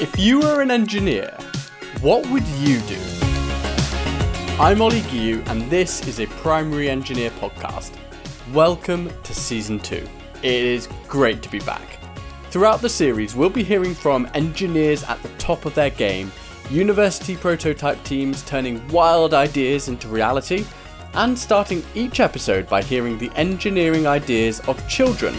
If 0.00 0.16
you 0.16 0.38
were 0.38 0.62
an 0.62 0.70
engineer, 0.70 1.36
what 2.02 2.24
would 2.30 2.46
you 2.46 2.78
do? 2.82 3.00
I'm 4.60 4.80
Ollie 4.80 5.00
Guillou, 5.00 5.44
and 5.48 5.68
this 5.68 6.06
is 6.06 6.20
a 6.20 6.26
Primary 6.26 6.88
Engineer 6.88 7.30
podcast. 7.30 7.96
Welcome 8.52 9.10
to 9.24 9.34
Season 9.34 9.80
2. 9.80 9.96
It 9.96 10.08
is 10.44 10.88
great 11.08 11.42
to 11.42 11.48
be 11.48 11.58
back. 11.58 11.98
Throughout 12.50 12.80
the 12.80 12.88
series, 12.88 13.34
we'll 13.34 13.50
be 13.50 13.64
hearing 13.64 13.92
from 13.92 14.30
engineers 14.34 15.02
at 15.02 15.20
the 15.24 15.30
top 15.30 15.64
of 15.64 15.74
their 15.74 15.90
game, 15.90 16.30
university 16.70 17.36
prototype 17.36 18.00
teams 18.04 18.44
turning 18.44 18.86
wild 18.90 19.34
ideas 19.34 19.88
into 19.88 20.06
reality, 20.06 20.64
and 21.14 21.36
starting 21.36 21.82
each 21.96 22.20
episode 22.20 22.68
by 22.68 22.84
hearing 22.84 23.18
the 23.18 23.32
engineering 23.34 24.06
ideas 24.06 24.60
of 24.68 24.88
children 24.88 25.34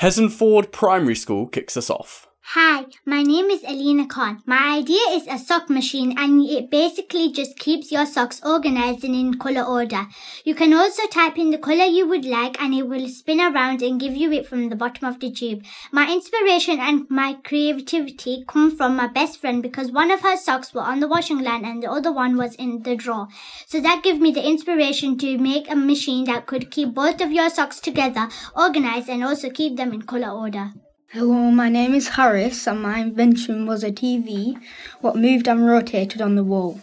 Hessenford 0.00 0.72
Primary 0.72 1.14
School 1.14 1.46
kicks 1.46 1.76
us 1.76 1.90
off. 1.90 2.26
Hi, 2.54 2.86
my 3.06 3.22
name 3.22 3.48
is 3.48 3.62
Alina 3.62 4.08
Khan. 4.08 4.42
My 4.44 4.78
idea 4.78 5.02
is 5.12 5.28
a 5.28 5.38
sock 5.38 5.70
machine 5.70 6.18
and 6.18 6.44
it 6.44 6.68
basically 6.68 7.30
just 7.30 7.56
keeps 7.56 7.92
your 7.92 8.04
socks 8.04 8.40
organized 8.44 9.04
and 9.04 9.14
in 9.14 9.38
color 9.38 9.62
order. 9.62 10.08
You 10.44 10.56
can 10.56 10.74
also 10.74 11.06
type 11.06 11.38
in 11.38 11.50
the 11.50 11.58
color 11.58 11.84
you 11.84 12.08
would 12.08 12.24
like 12.24 12.60
and 12.60 12.74
it 12.74 12.88
will 12.88 13.08
spin 13.08 13.40
around 13.40 13.82
and 13.82 14.00
give 14.00 14.16
you 14.16 14.32
it 14.32 14.48
from 14.48 14.68
the 14.68 14.74
bottom 14.74 15.06
of 15.06 15.20
the 15.20 15.30
tube. 15.30 15.62
My 15.92 16.12
inspiration 16.12 16.80
and 16.80 17.08
my 17.08 17.34
creativity 17.44 18.44
come 18.48 18.76
from 18.76 18.96
my 18.96 19.06
best 19.06 19.38
friend 19.40 19.62
because 19.62 19.92
one 19.92 20.10
of 20.10 20.22
her 20.22 20.36
socks 20.36 20.74
were 20.74 20.80
on 20.80 20.98
the 20.98 21.06
washing 21.06 21.38
line 21.38 21.64
and 21.64 21.80
the 21.80 21.92
other 21.92 22.10
one 22.10 22.36
was 22.36 22.56
in 22.56 22.82
the 22.82 22.96
drawer. 22.96 23.28
So 23.68 23.80
that 23.80 24.02
gave 24.02 24.20
me 24.20 24.32
the 24.32 24.44
inspiration 24.44 25.16
to 25.18 25.38
make 25.38 25.70
a 25.70 25.76
machine 25.76 26.24
that 26.24 26.46
could 26.46 26.72
keep 26.72 26.94
both 26.94 27.20
of 27.20 27.30
your 27.30 27.48
socks 27.48 27.78
together, 27.78 28.28
organized 28.56 29.08
and 29.08 29.22
also 29.22 29.50
keep 29.50 29.76
them 29.76 29.92
in 29.92 30.02
color 30.02 30.30
order. 30.30 30.72
Hello, 31.12 31.50
my 31.50 31.68
name 31.68 31.92
is 31.92 32.10
Harris, 32.10 32.68
and 32.68 32.82
my 32.82 32.98
invention 32.98 33.66
was 33.66 33.82
a 33.82 33.90
TV 33.90 34.56
what 35.00 35.16
moved 35.16 35.48
and 35.48 35.66
rotated 35.66 36.22
on 36.22 36.36
the 36.36 36.44
wall. 36.44 36.78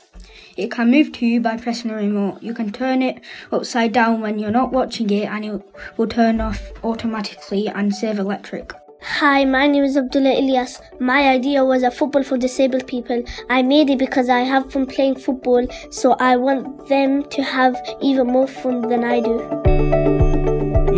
It 0.58 0.70
can 0.70 0.92
move 0.92 1.14
too 1.14 1.40
by 1.40 1.56
pressing 1.56 1.92
a 1.92 1.96
remote. 1.96 2.44
You 2.44 2.54
can 2.54 2.74
turn 2.74 3.02
it 3.02 3.22
upside 3.54 3.94
down 3.94 4.20
when 4.20 4.38
you're 4.38 4.52
not 4.52 4.74
watching 4.74 5.10
it, 5.12 5.30
and 5.30 5.46
it 5.46 5.62
will 5.96 6.08
turn 6.08 6.42
off 6.42 6.74
automatically 6.84 7.70
and 7.70 7.96
save 7.96 8.20
electric. 8.20 8.74
Hi, 9.02 9.46
my 9.46 9.66
name 9.66 9.86
is 9.86 9.96
Abdullah 9.96 10.36
Ilyas. 10.36 10.82
My 11.00 11.30
idea 11.30 11.64
was 11.64 11.84
a 11.84 11.90
football 11.90 12.24
for 12.24 12.38
disabled 12.38 12.86
people. 12.86 13.24
I 13.50 13.62
made 13.62 13.90
it 13.90 13.98
because 13.98 14.28
I 14.28 14.42
have 14.42 14.74
fun 14.74 14.88
playing 14.88 15.20
football, 15.20 15.66
so 15.90 16.18
I 16.20 16.36
want 16.36 16.90
them 16.90 17.24
to 17.30 17.44
have 17.44 17.78
even 18.02 18.28
more 18.28 18.48
fun 18.48 18.90
than 18.90 19.06
I 19.06 19.22
do. 19.22 20.17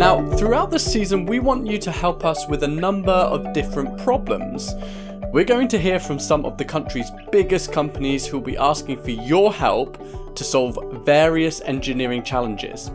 Now, 0.00 0.26
throughout 0.38 0.70
the 0.70 0.78
season, 0.78 1.26
we 1.26 1.40
want 1.40 1.66
you 1.66 1.76
to 1.76 1.92
help 1.92 2.24
us 2.24 2.48
with 2.48 2.62
a 2.62 2.66
number 2.66 3.12
of 3.12 3.52
different 3.52 3.98
problems. 3.98 4.72
We're 5.30 5.44
going 5.44 5.68
to 5.68 5.78
hear 5.78 6.00
from 6.00 6.18
some 6.18 6.46
of 6.46 6.56
the 6.56 6.64
country's 6.64 7.10
biggest 7.30 7.70
companies 7.70 8.24
who 8.24 8.38
will 8.38 8.46
be 8.46 8.56
asking 8.56 9.02
for 9.02 9.10
your 9.10 9.52
help 9.52 10.02
to 10.36 10.42
solve 10.42 10.78
various 11.04 11.60
engineering 11.60 12.22
challenges. 12.22 12.90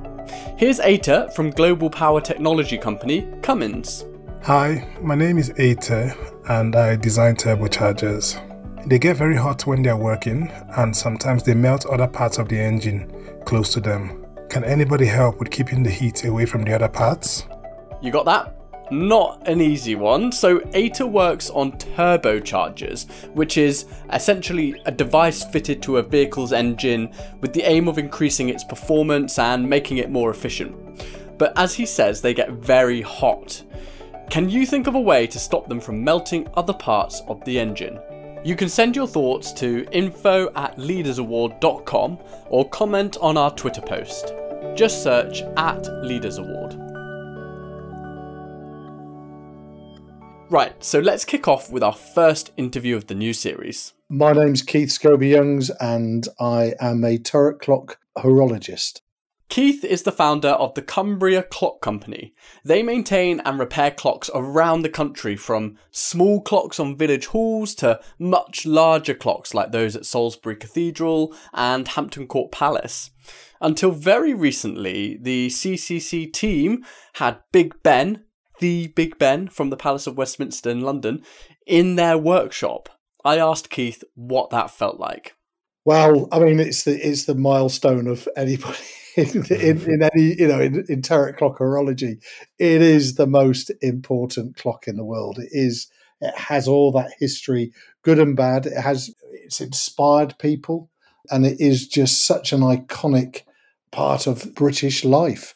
Here's 0.57 0.79
Ata 0.79 1.29
from 1.35 1.51
global 1.51 1.91
power 1.91 2.21
technology 2.21 2.79
company 2.79 3.31
Cummins. 3.43 4.03
Hi, 4.41 4.87
my 4.99 5.13
name 5.13 5.37
is 5.37 5.51
Ata 5.51 6.17
and 6.49 6.75
I 6.75 6.95
design 6.95 7.35
turbochargers. 7.35 8.41
They 8.89 8.97
get 8.97 9.15
very 9.15 9.35
hot 9.35 9.67
when 9.67 9.83
they're 9.83 9.95
working 9.95 10.49
and 10.75 10.97
sometimes 10.97 11.43
they 11.43 11.53
melt 11.53 11.85
other 11.85 12.07
parts 12.07 12.39
of 12.39 12.49
the 12.49 12.59
engine 12.59 13.13
close 13.45 13.71
to 13.73 13.79
them. 13.79 14.24
Can 14.55 14.63
anybody 14.63 15.05
help 15.05 15.39
with 15.39 15.51
keeping 15.51 15.83
the 15.83 15.89
heat 15.89 16.23
away 16.23 16.45
from 16.45 16.63
the 16.63 16.73
other 16.73 16.87
parts? 16.87 17.45
You 18.01 18.09
got 18.09 18.23
that? 18.23 18.55
Not 18.89 19.45
an 19.49 19.59
easy 19.59 19.95
one. 19.95 20.31
So, 20.31 20.61
Ata 20.73 21.05
works 21.05 21.49
on 21.49 21.73
turbochargers, 21.73 23.05
which 23.33 23.57
is 23.57 23.83
essentially 24.13 24.81
a 24.85 24.93
device 24.93 25.43
fitted 25.43 25.81
to 25.81 25.97
a 25.97 26.03
vehicle's 26.03 26.53
engine 26.53 27.11
with 27.41 27.51
the 27.51 27.63
aim 27.63 27.89
of 27.89 27.97
increasing 27.97 28.47
its 28.47 28.63
performance 28.63 29.37
and 29.39 29.69
making 29.69 29.97
it 29.97 30.09
more 30.09 30.31
efficient. 30.31 30.73
But 31.37 31.51
as 31.57 31.73
he 31.73 31.85
says, 31.85 32.21
they 32.21 32.33
get 32.33 32.51
very 32.51 33.01
hot. 33.01 33.61
Can 34.29 34.49
you 34.49 34.65
think 34.65 34.87
of 34.87 34.95
a 34.95 35.01
way 35.01 35.27
to 35.27 35.37
stop 35.37 35.67
them 35.67 35.81
from 35.81 36.01
melting 36.01 36.47
other 36.53 36.73
parts 36.73 37.21
of 37.27 37.43
the 37.43 37.59
engine? 37.59 37.99
You 38.45 38.55
can 38.55 38.69
send 38.69 38.95
your 38.95 39.07
thoughts 39.07 39.51
to 39.53 39.85
info 39.91 40.49
at 40.55 40.77
leadersaward.com 40.77 42.19
or 42.47 42.69
comment 42.69 43.17
on 43.19 43.35
our 43.35 43.53
Twitter 43.53 43.81
post. 43.81 44.33
Just 44.75 45.03
search 45.03 45.41
at 45.55 45.87
Leaders 46.03 46.37
Award. 46.37 46.73
Right, 50.51 50.83
so 50.83 50.99
let's 50.99 51.23
kick 51.23 51.47
off 51.47 51.71
with 51.71 51.81
our 51.81 51.93
first 51.93 52.51
interview 52.57 52.97
of 52.97 53.07
the 53.07 53.15
new 53.15 53.31
series. 53.31 53.93
My 54.09 54.33
name's 54.33 54.61
Keith 54.61 54.89
Scobie 54.89 55.29
Youngs, 55.29 55.69
and 55.79 56.27
I 56.41 56.73
am 56.81 57.05
a 57.05 57.17
turret 57.17 57.61
clock 57.61 57.99
horologist. 58.17 58.99
Keith 59.47 59.85
is 59.85 60.03
the 60.03 60.11
founder 60.11 60.49
of 60.49 60.73
the 60.73 60.81
Cumbria 60.81 61.43
Clock 61.43 61.79
Company. 61.79 62.33
They 62.65 62.83
maintain 62.83 63.39
and 63.45 63.57
repair 63.57 63.91
clocks 63.91 64.29
around 64.35 64.81
the 64.81 64.89
country, 64.89 65.37
from 65.37 65.77
small 65.91 66.41
clocks 66.41 66.81
on 66.81 66.97
village 66.97 67.27
halls 67.27 67.75
to 67.75 68.01
much 68.19 68.65
larger 68.65 69.13
clocks 69.13 69.53
like 69.53 69.71
those 69.71 69.95
at 69.95 70.05
Salisbury 70.05 70.57
Cathedral 70.57 71.33
and 71.53 71.87
Hampton 71.87 72.27
Court 72.27 72.51
Palace. 72.51 73.11
Until 73.61 73.91
very 73.91 74.33
recently, 74.33 75.17
the 75.21 75.47
CCC 75.47 76.31
team 76.31 76.83
had 77.13 77.39
Big 77.51 77.81
Ben, 77.83 78.23
the 78.59 78.87
Big 78.87 79.17
Ben 79.17 79.47
from 79.47 79.69
the 79.69 79.77
Palace 79.77 80.07
of 80.07 80.17
Westminster 80.17 80.69
in 80.69 80.81
London, 80.81 81.23
in 81.65 81.95
their 81.95 82.17
workshop. 82.17 82.89
I 83.23 83.39
asked 83.39 83.69
Keith 83.69 84.03
what 84.13 84.49
that 84.51 84.71
felt 84.71 84.99
like. 84.99 85.35
Well, 85.85 86.27
I 86.31 86.39
mean, 86.39 86.59
it's 86.59 86.83
the 86.83 86.95
it's 86.95 87.25
the 87.25 87.35
milestone 87.35 88.07
of 88.07 88.27
anybody 88.35 88.77
in, 89.15 89.45
in, 89.45 89.81
in, 89.91 90.03
any 90.03 90.35
you 90.39 90.47
know 90.47 90.59
in, 90.59 90.83
in 90.89 91.01
clock 91.03 91.59
horology. 91.59 92.23
It 92.57 92.81
is 92.81 93.15
the 93.15 93.27
most 93.27 93.71
important 93.81 94.57
clock 94.57 94.87
in 94.87 94.97
the 94.97 95.05
world. 95.05 95.39
It 95.39 95.49
is. 95.51 95.87
It 96.21 96.35
has 96.35 96.67
all 96.67 96.91
that 96.93 97.11
history, 97.19 97.71
good 98.01 98.19
and 98.19 98.35
bad. 98.35 98.65
It 98.65 98.79
has. 98.79 99.13
It's 99.31 99.61
inspired 99.61 100.39
people, 100.39 100.89
and 101.29 101.45
it 101.45 101.59
is 101.61 101.87
just 101.87 102.25
such 102.25 102.51
an 102.51 102.61
iconic 102.61 103.41
part 103.95 104.27
of 104.27 104.53
British 104.53 105.05
life. 105.05 105.55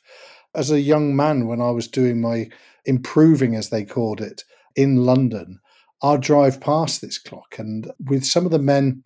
As 0.56 0.72
a 0.72 0.80
young 0.80 1.14
man, 1.14 1.46
when 1.46 1.62
I 1.62 1.72
was 1.72 1.90
doing 1.90 2.22
my 2.22 2.50
improving, 2.86 3.54
as 3.54 3.70
they 3.70 3.84
called 3.84 4.22
it, 4.22 4.46
in 4.78 5.04
London, 5.06 5.60
I'd 6.02 6.22
drive 6.22 6.62
past 6.62 7.02
this 7.02 7.18
clock, 7.18 7.60
and 7.60 7.92
with 8.00 8.24
some 8.24 8.46
of 8.46 8.52
the 8.52 8.58
men 8.58 9.04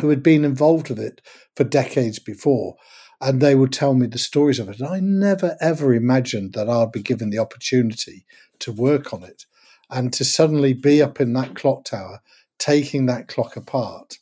who 0.00 0.08
had 0.08 0.22
been 0.22 0.42
involved 0.42 0.88
with 0.88 0.98
it 0.98 1.20
for 1.54 1.64
decades 1.64 2.18
before, 2.18 2.76
and 3.20 3.42
they 3.42 3.54
would 3.54 3.74
tell 3.74 3.92
me 3.92 4.06
the 4.06 4.16
stories 4.16 4.58
of 4.58 4.70
it. 4.70 4.80
And 4.80 4.88
I 4.88 5.00
never 5.00 5.54
ever 5.60 5.92
imagined 5.92 6.54
that 6.54 6.70
I'd 6.70 6.92
be 6.92 7.02
given 7.02 7.28
the 7.28 7.38
opportunity 7.38 8.24
to 8.60 8.72
work 8.72 9.12
on 9.12 9.22
it 9.22 9.44
and 9.90 10.14
to 10.14 10.24
suddenly 10.24 10.72
be 10.72 11.02
up 11.02 11.20
in 11.20 11.34
that 11.34 11.54
clock 11.54 11.84
tower, 11.84 12.22
taking 12.58 13.04
that 13.06 13.28
clock 13.28 13.54
apart 13.54 14.16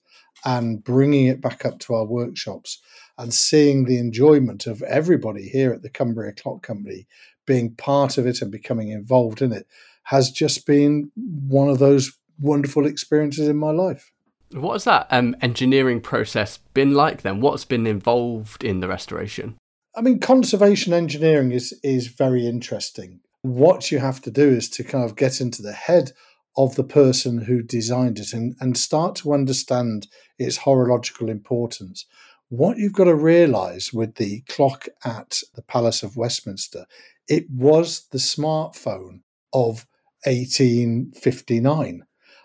and 0.44 0.82
bringing 0.82 1.26
it 1.26 1.40
back 1.40 1.64
up 1.64 1.78
to 1.78 1.94
our 1.94 2.04
workshops 2.04 2.80
and 3.20 3.34
seeing 3.34 3.84
the 3.84 3.98
enjoyment 3.98 4.66
of 4.66 4.82
everybody 4.82 5.46
here 5.46 5.74
at 5.74 5.82
the 5.82 5.90
Cumbria 5.90 6.32
Clock 6.32 6.62
Company 6.62 7.06
being 7.46 7.74
part 7.74 8.16
of 8.16 8.26
it 8.26 8.40
and 8.40 8.50
becoming 8.50 8.88
involved 8.88 9.42
in 9.42 9.52
it 9.52 9.66
has 10.04 10.30
just 10.30 10.66
been 10.66 11.12
one 11.16 11.68
of 11.68 11.78
those 11.78 12.18
wonderful 12.38 12.86
experiences 12.86 13.46
in 13.46 13.58
my 13.58 13.72
life. 13.72 14.10
What 14.52 14.72
has 14.72 14.84
that 14.84 15.06
um, 15.10 15.36
engineering 15.42 16.00
process 16.00 16.58
been 16.72 16.94
like 16.94 17.20
then? 17.20 17.42
What's 17.42 17.66
been 17.66 17.86
involved 17.86 18.64
in 18.64 18.80
the 18.80 18.88
restoration? 18.88 19.58
I 19.94 20.00
mean, 20.00 20.18
conservation 20.18 20.94
engineering 20.94 21.52
is 21.52 21.78
is 21.82 22.06
very 22.06 22.46
interesting. 22.46 23.20
What 23.42 23.90
you 23.90 23.98
have 23.98 24.22
to 24.22 24.30
do 24.30 24.48
is 24.48 24.70
to 24.70 24.82
kind 24.82 25.04
of 25.04 25.14
get 25.14 25.40
into 25.40 25.60
the 25.60 25.72
head 25.72 26.12
of 26.56 26.74
the 26.74 26.84
person 26.84 27.42
who 27.42 27.62
designed 27.62 28.18
it 28.18 28.32
and, 28.32 28.56
and 28.60 28.76
start 28.76 29.14
to 29.16 29.34
understand 29.34 30.08
its 30.38 30.58
horological 30.58 31.28
importance. 31.28 32.06
What 32.50 32.78
you've 32.78 32.94
got 32.94 33.04
to 33.04 33.14
realize 33.14 33.92
with 33.92 34.16
the 34.16 34.40
clock 34.48 34.88
at 35.04 35.40
the 35.54 35.62
Palace 35.62 36.02
of 36.02 36.16
Westminster, 36.16 36.84
it 37.28 37.48
was 37.48 38.08
the 38.10 38.18
smartphone 38.18 39.20
of 39.52 39.86
1859. 40.24 42.02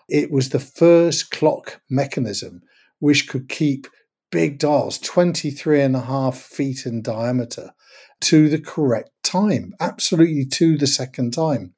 It 0.08 0.30
was 0.30 0.50
the 0.50 0.60
first 0.60 1.32
clock 1.32 1.80
mechanism 1.90 2.62
which 3.00 3.28
could 3.28 3.48
keep 3.48 3.88
big 4.30 4.60
dials, 4.60 4.98
23 5.00 5.82
and 5.82 5.96
a 5.96 6.02
half 6.02 6.38
feet 6.38 6.86
in 6.86 7.02
diameter, 7.02 7.72
to 8.20 8.48
the 8.48 8.60
correct 8.60 9.10
time, 9.24 9.74
absolutely 9.80 10.46
to 10.46 10.78
the 10.78 10.86
second 10.86 11.32
time. 11.32 11.74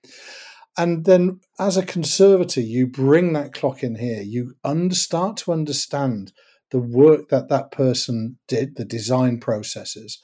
And 0.76 1.06
then, 1.06 1.40
as 1.58 1.78
a 1.78 1.82
conservator, 1.82 2.60
you 2.60 2.88
bring 2.88 3.32
that 3.32 3.54
clock 3.54 3.82
in 3.82 3.94
here. 3.94 4.20
You 4.20 4.52
start 4.90 5.38
to 5.38 5.52
understand 5.52 6.34
the 6.70 6.78
work 6.78 7.28
that 7.28 7.48
that 7.48 7.70
person 7.72 8.38
did, 8.46 8.76
the 8.76 8.84
design 8.84 9.40
processes, 9.40 10.18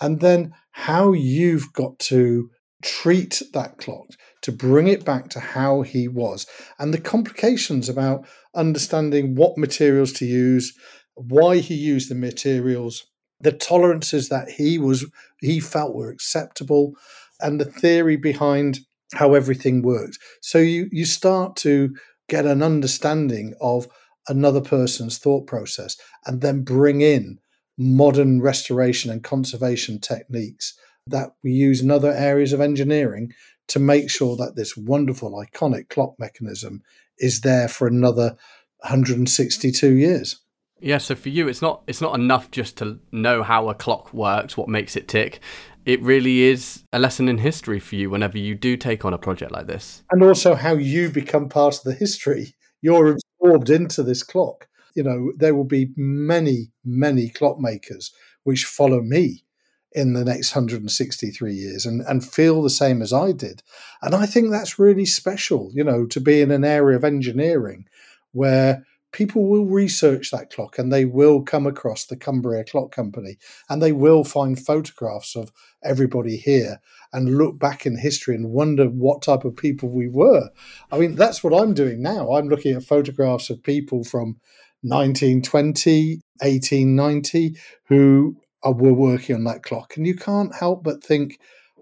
and 0.00 0.20
then 0.20 0.52
how 0.72 1.12
you've 1.12 1.72
got 1.72 1.98
to 1.98 2.50
treat 2.82 3.42
that 3.52 3.78
clock, 3.78 4.06
to 4.40 4.50
bring 4.50 4.88
it 4.88 5.04
back 5.04 5.28
to 5.30 5.38
how 5.38 5.82
he 5.82 6.08
was, 6.08 6.46
and 6.78 6.92
the 6.92 7.00
complications 7.00 7.88
about 7.88 8.26
understanding 8.54 9.34
what 9.34 9.56
materials 9.56 10.12
to 10.12 10.26
use, 10.26 10.72
why 11.14 11.58
he 11.58 11.74
used 11.74 12.10
the 12.10 12.14
materials, 12.14 13.04
the 13.40 13.52
tolerances 13.52 14.28
that 14.28 14.48
he 14.50 14.78
was 14.78 15.04
he 15.40 15.60
felt 15.60 15.94
were 15.94 16.10
acceptable, 16.10 16.92
and 17.40 17.60
the 17.60 17.64
theory 17.64 18.16
behind 18.16 18.80
how 19.14 19.34
everything 19.34 19.82
worked. 19.82 20.18
So 20.40 20.58
you 20.58 20.88
you 20.90 21.04
start 21.04 21.56
to 21.56 21.94
get 22.28 22.46
an 22.46 22.62
understanding 22.62 23.54
of 23.60 23.86
another 24.28 24.60
person's 24.60 25.18
thought 25.18 25.46
process 25.46 25.96
and 26.26 26.40
then 26.40 26.62
bring 26.62 27.00
in 27.00 27.38
modern 27.78 28.40
restoration 28.40 29.10
and 29.10 29.24
conservation 29.24 29.98
techniques 29.98 30.74
that 31.06 31.30
we 31.42 31.52
use 31.52 31.80
in 31.80 31.90
other 31.90 32.12
areas 32.12 32.52
of 32.52 32.60
engineering 32.60 33.32
to 33.68 33.78
make 33.78 34.10
sure 34.10 34.36
that 34.36 34.54
this 34.56 34.76
wonderful 34.76 35.32
iconic 35.32 35.88
clock 35.88 36.14
mechanism 36.18 36.82
is 37.18 37.40
there 37.40 37.68
for 37.68 37.86
another 37.86 38.36
162 38.78 39.94
years. 39.94 40.40
Yeah, 40.80 40.98
so 40.98 41.14
for 41.14 41.28
you 41.28 41.46
it's 41.46 41.62
not 41.62 41.82
it's 41.86 42.00
not 42.00 42.16
enough 42.16 42.50
just 42.50 42.76
to 42.78 42.98
know 43.12 43.42
how 43.42 43.68
a 43.68 43.74
clock 43.74 44.12
works, 44.12 44.56
what 44.56 44.68
makes 44.68 44.96
it 44.96 45.06
tick. 45.06 45.40
It 45.84 46.02
really 46.02 46.42
is 46.42 46.84
a 46.92 46.98
lesson 46.98 47.28
in 47.28 47.38
history 47.38 47.80
for 47.80 47.96
you 47.96 48.10
whenever 48.10 48.38
you 48.38 48.54
do 48.54 48.76
take 48.76 49.04
on 49.04 49.14
a 49.14 49.18
project 49.18 49.52
like 49.52 49.66
this. 49.66 50.02
And 50.10 50.22
also 50.22 50.54
how 50.54 50.74
you 50.74 51.08
become 51.08 51.48
part 51.48 51.78
of 51.78 51.84
the 51.84 51.94
history. 51.94 52.54
You're 52.82 53.16
absorbed 53.42 53.70
into 53.70 54.02
this 54.02 54.22
clock. 54.22 54.68
You 54.94 55.02
know, 55.02 55.32
there 55.36 55.54
will 55.54 55.64
be 55.64 55.90
many, 55.96 56.70
many 56.84 57.30
clockmakers 57.30 58.10
which 58.44 58.64
follow 58.64 59.00
me 59.00 59.44
in 59.92 60.14
the 60.14 60.24
next 60.24 60.54
163 60.54 61.54
years 61.54 61.84
and, 61.84 62.02
and 62.02 62.24
feel 62.24 62.62
the 62.62 62.70
same 62.70 63.02
as 63.02 63.12
I 63.12 63.32
did. 63.32 63.62
And 64.00 64.14
I 64.14 64.26
think 64.26 64.50
that's 64.50 64.78
really 64.78 65.04
special, 65.04 65.70
you 65.74 65.84
know, 65.84 66.06
to 66.06 66.20
be 66.20 66.40
in 66.40 66.50
an 66.50 66.64
area 66.64 66.96
of 66.96 67.04
engineering 67.04 67.86
where 68.32 68.86
people 69.12 69.46
will 69.46 69.66
research 69.66 70.30
that 70.30 70.50
clock 70.50 70.78
and 70.78 70.92
they 70.92 71.04
will 71.04 71.42
come 71.42 71.66
across 71.66 72.06
the 72.06 72.16
Cumbria 72.16 72.64
Clock 72.64 72.92
Company 72.92 73.36
and 73.68 73.82
they 73.82 73.92
will 73.92 74.24
find 74.24 74.58
photographs 74.58 75.36
of 75.36 75.52
everybody 75.84 76.36
here 76.36 76.80
and 77.12 77.36
look 77.36 77.58
back 77.58 77.84
in 77.84 77.98
history 77.98 78.34
and 78.34 78.50
wonder 78.50 78.86
what 78.86 79.22
type 79.22 79.44
of 79.44 79.56
people 79.56 79.90
we 79.90 80.08
were. 80.08 80.48
I 80.90 80.98
mean, 80.98 81.14
that's 81.14 81.44
what 81.44 81.54
I'm 81.54 81.74
doing 81.74 82.02
now. 82.02 82.32
I'm 82.32 82.48
looking 82.48 82.74
at 82.74 82.84
photographs 82.84 83.50
of 83.50 83.62
people 83.62 84.02
from 84.02 84.40
1920, 84.82 86.20
1890 86.40 87.56
who 87.86 88.36
were 88.64 88.94
working 88.94 89.36
on 89.36 89.44
that 89.44 89.62
clock. 89.62 89.96
And 89.96 90.06
you 90.06 90.16
can't 90.16 90.54
help 90.54 90.82
but 90.82 91.04
think, 91.04 91.38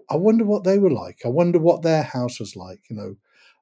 I 0.09 0.17
wonder 0.17 0.43
what 0.43 0.65
they 0.65 0.77
were 0.77 0.91
like. 0.91 1.19
I 1.23 1.29
wonder 1.29 1.59
what 1.59 1.81
their 1.81 2.03
house 2.03 2.39
was 2.39 2.55
like. 2.55 2.81
You 2.89 2.97
know, 2.97 3.15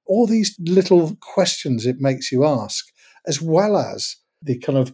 all 0.07 0.25
these 0.25 0.57
little 0.59 1.15
questions 1.21 1.85
it 1.85 1.99
makes 1.99 2.31
you 2.31 2.45
ask, 2.45 2.87
as 3.29 3.41
well 3.41 3.77
as 3.77 4.17
the 4.41 4.57
kind 4.57 4.77
of 4.77 4.93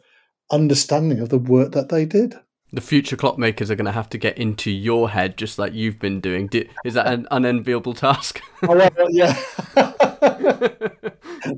understanding 0.52 1.20
of 1.20 1.30
the 1.30 1.40
work 1.40 1.72
that 1.72 1.90
they 1.90 2.06
did. 2.06 2.36
The 2.74 2.82
future 2.82 3.16
clockmakers 3.16 3.70
are 3.70 3.76
going 3.76 3.86
to 3.86 3.94
have 3.94 4.10
to 4.10 4.18
get 4.18 4.38
into 4.38 4.70
your 4.70 5.10
head 5.10 5.38
just 5.38 5.58
like 5.58 5.74
you've 5.74 5.98
been 5.98 6.20
doing. 6.20 6.50
Is 6.84 6.96
that 6.96 7.08
an 7.08 7.26
unenviable 7.32 7.94
task? 7.94 8.42
oh, 8.64 8.76
well, 8.76 9.10
yeah. 9.10 9.42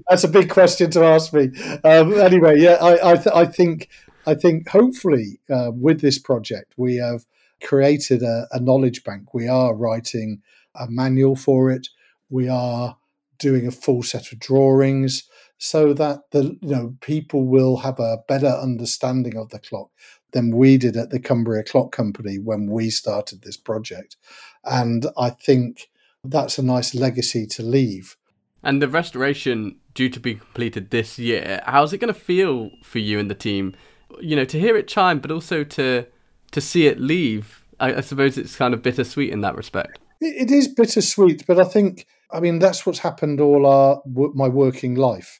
That's 0.09 0.23
a 0.23 0.27
big 0.27 0.51
question 0.51 0.91
to 0.91 1.03
ask 1.03 1.33
me. 1.33 1.49
Um, 1.83 2.13
anyway, 2.13 2.59
yeah, 2.59 2.77
I, 2.79 3.11
I, 3.11 3.15
th- 3.15 3.35
I 3.35 3.45
think 3.45 3.89
I 4.27 4.35
think 4.35 4.67
hopefully 4.67 5.39
uh, 5.49 5.71
with 5.73 6.01
this 6.01 6.19
project, 6.19 6.73
we 6.77 6.97
have 6.97 7.25
created 7.63 8.21
a, 8.21 8.47
a, 8.51 8.59
knowledge 8.59 9.03
bank. 9.03 9.33
We 9.33 9.47
are 9.47 9.73
writing 9.73 10.41
a 10.75 10.87
manual 10.87 11.35
for 11.35 11.71
it. 11.71 11.87
We 12.29 12.49
are 12.49 12.97
doing 13.39 13.65
a 13.65 13.71
full 13.71 14.03
set 14.03 14.31
of 14.31 14.39
drawings 14.39 15.23
so 15.57 15.93
that 15.93 16.19
the 16.31 16.57
you 16.61 16.75
know 16.75 16.95
people 17.01 17.45
will 17.45 17.77
have 17.77 17.99
a 17.99 18.19
better 18.27 18.47
understanding 18.47 19.37
of 19.37 19.49
the 19.49 19.59
clock 19.59 19.89
than 20.33 20.55
we 20.55 20.77
did 20.77 20.97
at 20.97 21.09
the 21.09 21.19
Cumbria 21.19 21.63
Clock 21.63 21.91
Company 21.91 22.37
when 22.37 22.69
we 22.69 22.89
started 22.89 23.41
this 23.41 23.57
project. 23.57 24.17
And 24.65 25.07
I 25.17 25.29
think 25.29 25.89
that's 26.23 26.57
a 26.57 26.63
nice 26.63 26.93
legacy 26.93 27.47
to 27.47 27.63
leave. 27.63 28.17
And 28.61 28.81
the 28.81 28.89
restoration 28.89 29.77
due 29.93 30.09
to 30.09 30.19
be 30.19 30.35
completed 30.35 30.89
this 30.89 31.17
year, 31.17 31.61
how's 31.65 31.93
it 31.93 31.99
going 31.99 32.13
to 32.13 32.19
feel 32.19 32.71
for 32.83 32.99
you 32.99 33.19
and 33.19 33.29
the 33.29 33.35
team 33.35 33.73
you 34.21 34.35
know, 34.35 34.45
to 34.45 34.59
hear 34.59 34.77
it 34.77 34.87
chime, 34.87 35.19
but 35.19 35.31
also 35.31 35.63
to 35.63 36.05
to 36.51 36.61
see 36.61 36.87
it 36.87 36.99
leave. 36.99 37.63
I, 37.79 37.95
I 37.95 38.01
suppose 38.01 38.37
it's 38.37 38.55
kind 38.55 38.73
of 38.73 38.81
bittersweet 38.81 39.31
in 39.31 39.41
that 39.41 39.55
respect. 39.55 39.99
it, 40.21 40.49
it 40.49 40.51
is 40.51 40.67
bittersweet, 40.67 41.45
but 41.45 41.59
I 41.59 41.65
think, 41.65 42.07
I 42.31 42.39
mean, 42.39 42.59
that's 42.59 42.85
what's 42.85 42.99
happened 42.99 43.39
all 43.39 43.65
our 43.65 44.01
my 44.05 44.47
working 44.47 44.95
life. 44.95 45.39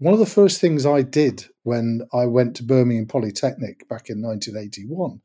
One 0.00 0.14
of 0.14 0.18
the 0.18 0.24
first 0.24 0.62
things 0.62 0.86
I 0.86 1.02
did 1.02 1.44
when 1.62 2.00
I 2.10 2.24
went 2.24 2.56
to 2.56 2.62
Birmingham 2.62 3.06
Polytechnic 3.06 3.86
back 3.86 4.08
in 4.08 4.22
1981 4.22 5.20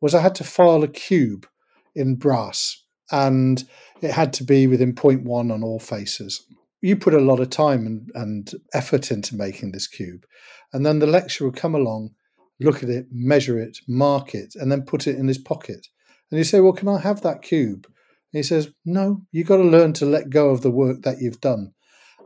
was 0.00 0.14
I 0.14 0.22
had 0.22 0.34
to 0.36 0.44
file 0.44 0.82
a 0.82 0.88
cube 0.88 1.46
in 1.94 2.16
brass, 2.16 2.82
and 3.12 3.62
it 4.00 4.12
had 4.12 4.32
to 4.34 4.44
be 4.44 4.66
within 4.66 4.94
0.1 4.94 5.52
on 5.52 5.62
all 5.62 5.78
faces. 5.78 6.42
You 6.80 6.96
put 6.96 7.12
a 7.12 7.20
lot 7.20 7.38
of 7.38 7.50
time 7.50 7.86
and, 7.86 8.10
and 8.14 8.50
effort 8.72 9.10
into 9.10 9.36
making 9.36 9.72
this 9.72 9.86
cube, 9.86 10.24
and 10.72 10.86
then 10.86 11.00
the 11.00 11.06
lecturer 11.06 11.48
would 11.48 11.56
come 11.56 11.74
along 11.74 12.14
look 12.60 12.82
at 12.82 12.88
it, 12.88 13.06
measure 13.10 13.58
it, 13.58 13.78
mark 13.86 14.34
it, 14.34 14.54
and 14.56 14.72
then 14.72 14.82
put 14.82 15.06
it 15.06 15.16
in 15.16 15.28
his 15.28 15.38
pocket. 15.38 15.88
And 16.30 16.38
you 16.38 16.44
say, 16.44 16.60
Well, 16.60 16.72
can 16.72 16.88
I 16.88 16.98
have 16.98 17.20
that 17.20 17.42
cube? 17.42 17.84
And 17.86 18.38
he 18.38 18.42
says, 18.42 18.72
No, 18.86 19.22
you've 19.32 19.48
got 19.48 19.58
to 19.58 19.64
learn 19.64 19.92
to 19.94 20.06
let 20.06 20.30
go 20.30 20.48
of 20.48 20.62
the 20.62 20.70
work 20.70 21.02
that 21.02 21.20
you've 21.20 21.40
done. 21.40 21.74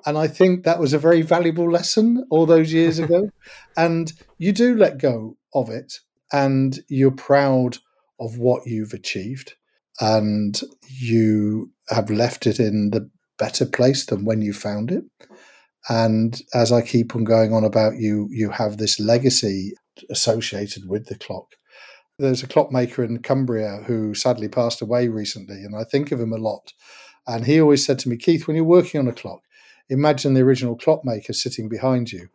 And 0.07 0.17
I 0.19 0.29
think 0.29 0.65
that 0.65 0.81
was 0.81 0.93
a 0.93 0.99
very 0.99 1.23
valuable 1.23 1.71
lesson 1.71 2.27
all 2.31 2.47
those 2.47 2.73
years 2.73 2.99
ago. 3.05 3.31
and 3.77 4.13
you 4.39 4.53
do 4.53 4.77
let 4.77 4.99
go 4.99 5.37
of 5.55 5.71
it, 5.71 6.01
and 6.33 6.79
you're 6.89 7.11
proud 7.11 7.79
of 8.21 8.39
what 8.39 8.67
you've 8.67 8.93
achieved, 8.93 9.55
and 10.01 10.61
you 10.89 11.73
have 11.89 12.11
left 12.11 12.47
it 12.47 12.59
in 12.61 12.91
the 12.91 13.11
better 13.39 13.65
place 13.65 14.05
than 14.07 14.25
when 14.25 14.43
you 14.43 14.53
found 14.53 14.91
it. 14.91 15.05
And 15.89 16.41
as 16.53 16.73
I 16.73 16.83
keep 16.83 17.15
on 17.15 17.25
going 17.25 17.53
on 17.53 17.65
about 17.65 17.97
you, 17.97 18.29
you 18.31 18.51
have 18.51 18.77
this 18.77 19.01
legacy 19.01 19.75
associated 20.11 20.89
with 20.89 21.07
the 21.07 21.17
clock. 21.17 21.55
There's 22.19 22.43
a 22.43 22.49
clockmaker 22.49 23.05
in 23.05 23.23
Cumbria 23.23 23.85
who 23.87 24.13
sadly 24.13 24.49
passed 24.49 24.83
away 24.83 25.09
recently, 25.09 25.63
and 25.63 25.75
I 25.77 25.85
think 25.85 26.11
of 26.11 26.21
him 26.21 26.33
a 26.33 26.37
lot. 26.37 26.73
And 27.27 27.45
he 27.45 27.61
always 27.61 27.87
said 27.87 27.99
to 28.01 28.09
me, 28.09 28.17
Keith, 28.17 28.47
when 28.47 28.57
you're 28.57 28.65
working 28.65 29.01
on 29.01 29.09
a 29.09 29.13
clock, 29.13 29.43
imagine 29.89 30.35
the 30.35 30.43
original 30.43 30.77
clockmaker 30.77 31.33
sitting 31.33 31.69
behind 31.69 32.13
you. 32.13 32.29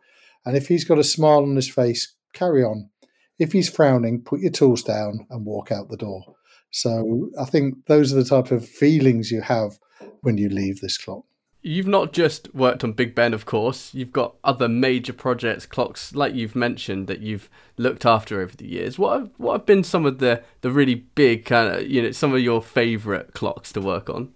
And 0.44 0.56
if 0.56 0.68
he's 0.68 0.84
got 0.84 0.98
a 0.98 1.04
smile 1.04 1.42
on 1.42 1.56
his 1.56 1.70
face, 1.70 2.14
carry 2.32 2.62
on. 2.62 2.90
If 3.38 3.52
he's 3.52 3.68
frowning, 3.68 4.22
put 4.22 4.40
your 4.40 4.52
tools 4.52 4.82
down 4.82 5.26
and 5.30 5.44
walk 5.44 5.72
out 5.72 5.88
the 5.88 5.96
door. 5.96 6.34
So 6.70 7.30
I 7.40 7.44
think 7.44 7.86
those 7.86 8.12
are 8.12 8.16
the 8.16 8.24
type 8.24 8.50
of 8.50 8.68
feelings 8.68 9.30
you 9.30 9.40
have 9.40 9.78
when 10.22 10.38
you 10.38 10.48
leave 10.48 10.80
this 10.80 10.98
clock 10.98 11.24
you've 11.64 11.88
not 11.88 12.12
just 12.12 12.54
worked 12.54 12.84
on 12.84 12.92
Big 12.92 13.14
Ben, 13.14 13.34
of 13.34 13.46
course. 13.46 13.92
You've 13.94 14.12
got 14.12 14.36
other 14.44 14.68
major 14.68 15.12
projects, 15.12 15.66
clocks 15.66 16.14
like 16.14 16.34
you've 16.34 16.54
mentioned 16.54 17.08
that 17.08 17.20
you've 17.20 17.48
looked 17.76 18.06
after 18.06 18.40
over 18.40 18.54
the 18.54 18.68
years. 18.68 18.98
What 18.98 19.18
have, 19.18 19.30
what 19.38 19.52
have 19.54 19.66
been 19.66 19.82
some 19.82 20.06
of 20.06 20.18
the 20.18 20.42
the 20.60 20.70
really 20.70 20.94
big 20.94 21.46
kind 21.46 21.74
of 21.74 21.88
you 21.88 22.02
know 22.02 22.12
some 22.12 22.32
of 22.34 22.40
your 22.40 22.62
favourite 22.62 23.32
clocks 23.32 23.72
to 23.72 23.80
work 23.80 24.08
on? 24.08 24.32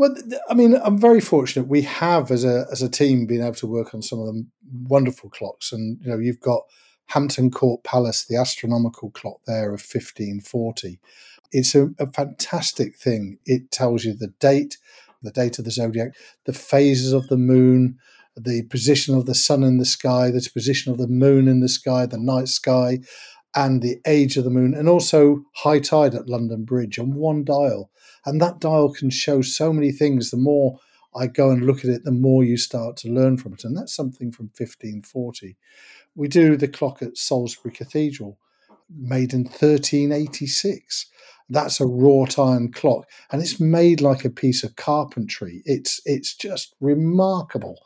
Well, 0.00 0.14
I 0.48 0.54
mean, 0.54 0.80
I'm 0.82 0.96
very 0.96 1.20
fortunate. 1.20 1.68
We 1.68 1.82
have, 1.82 2.30
as 2.30 2.42
a 2.42 2.64
as 2.72 2.80
a 2.80 2.88
team, 2.88 3.26
been 3.26 3.42
able 3.42 3.56
to 3.56 3.66
work 3.66 3.92
on 3.92 4.00
some 4.00 4.18
of 4.18 4.28
the 4.28 4.46
wonderful 4.88 5.28
clocks, 5.28 5.72
and 5.72 5.98
you 6.00 6.10
know, 6.10 6.18
you've 6.18 6.40
got 6.40 6.62
Hampton 7.08 7.50
Court 7.50 7.84
Palace, 7.84 8.24
the 8.24 8.36
astronomical 8.36 9.10
clock 9.10 9.40
there 9.46 9.74
of 9.74 9.82
1540. 9.82 10.98
It's 11.52 11.74
a, 11.74 11.90
a 11.98 12.10
fantastic 12.10 12.96
thing. 12.96 13.40
It 13.44 13.70
tells 13.70 14.06
you 14.06 14.14
the 14.14 14.32
date, 14.40 14.78
the 15.22 15.32
date 15.32 15.58
of 15.58 15.66
the 15.66 15.70
zodiac, 15.70 16.14
the 16.46 16.54
phases 16.54 17.12
of 17.12 17.28
the 17.28 17.36
moon, 17.36 17.98
the 18.34 18.62
position 18.70 19.14
of 19.14 19.26
the 19.26 19.34
sun 19.34 19.62
in 19.62 19.76
the 19.76 19.84
sky, 19.84 20.30
the 20.30 20.48
position 20.50 20.92
of 20.92 20.96
the 20.96 21.08
moon 21.08 21.46
in 21.46 21.60
the 21.60 21.68
sky, 21.68 22.06
the 22.06 22.16
night 22.16 22.48
sky, 22.48 23.00
and 23.54 23.82
the 23.82 23.98
age 24.06 24.36
of 24.36 24.44
the 24.44 24.50
moon, 24.50 24.74
and 24.74 24.88
also 24.88 25.44
high 25.56 25.80
tide 25.80 26.14
at 26.14 26.28
London 26.28 26.64
Bridge 26.64 26.98
on 26.98 27.14
one 27.14 27.44
dial. 27.44 27.90
And 28.24 28.40
that 28.40 28.60
dial 28.60 28.92
can 28.92 29.10
show 29.10 29.42
so 29.42 29.72
many 29.72 29.92
things. 29.92 30.30
The 30.30 30.36
more 30.36 30.78
I 31.14 31.26
go 31.26 31.50
and 31.50 31.66
look 31.66 31.78
at 31.78 31.90
it, 31.90 32.04
the 32.04 32.12
more 32.12 32.44
you 32.44 32.56
start 32.56 32.96
to 32.98 33.08
learn 33.08 33.36
from 33.36 33.54
it. 33.54 33.64
And 33.64 33.76
that's 33.76 33.94
something 33.94 34.30
from 34.30 34.46
1540. 34.46 35.56
We 36.14 36.28
do 36.28 36.56
the 36.56 36.68
clock 36.68 37.02
at 37.02 37.16
Salisbury 37.16 37.72
Cathedral, 37.72 38.38
made 38.88 39.32
in 39.32 39.44
1386. 39.44 41.06
That's 41.48 41.80
a 41.80 41.86
wrought 41.86 42.38
iron 42.38 42.70
clock, 42.70 43.08
and 43.32 43.42
it's 43.42 43.58
made 43.58 44.00
like 44.00 44.24
a 44.24 44.30
piece 44.30 44.62
of 44.62 44.76
carpentry. 44.76 45.62
It's 45.64 46.00
it's 46.04 46.34
just 46.34 46.76
remarkable. 46.80 47.80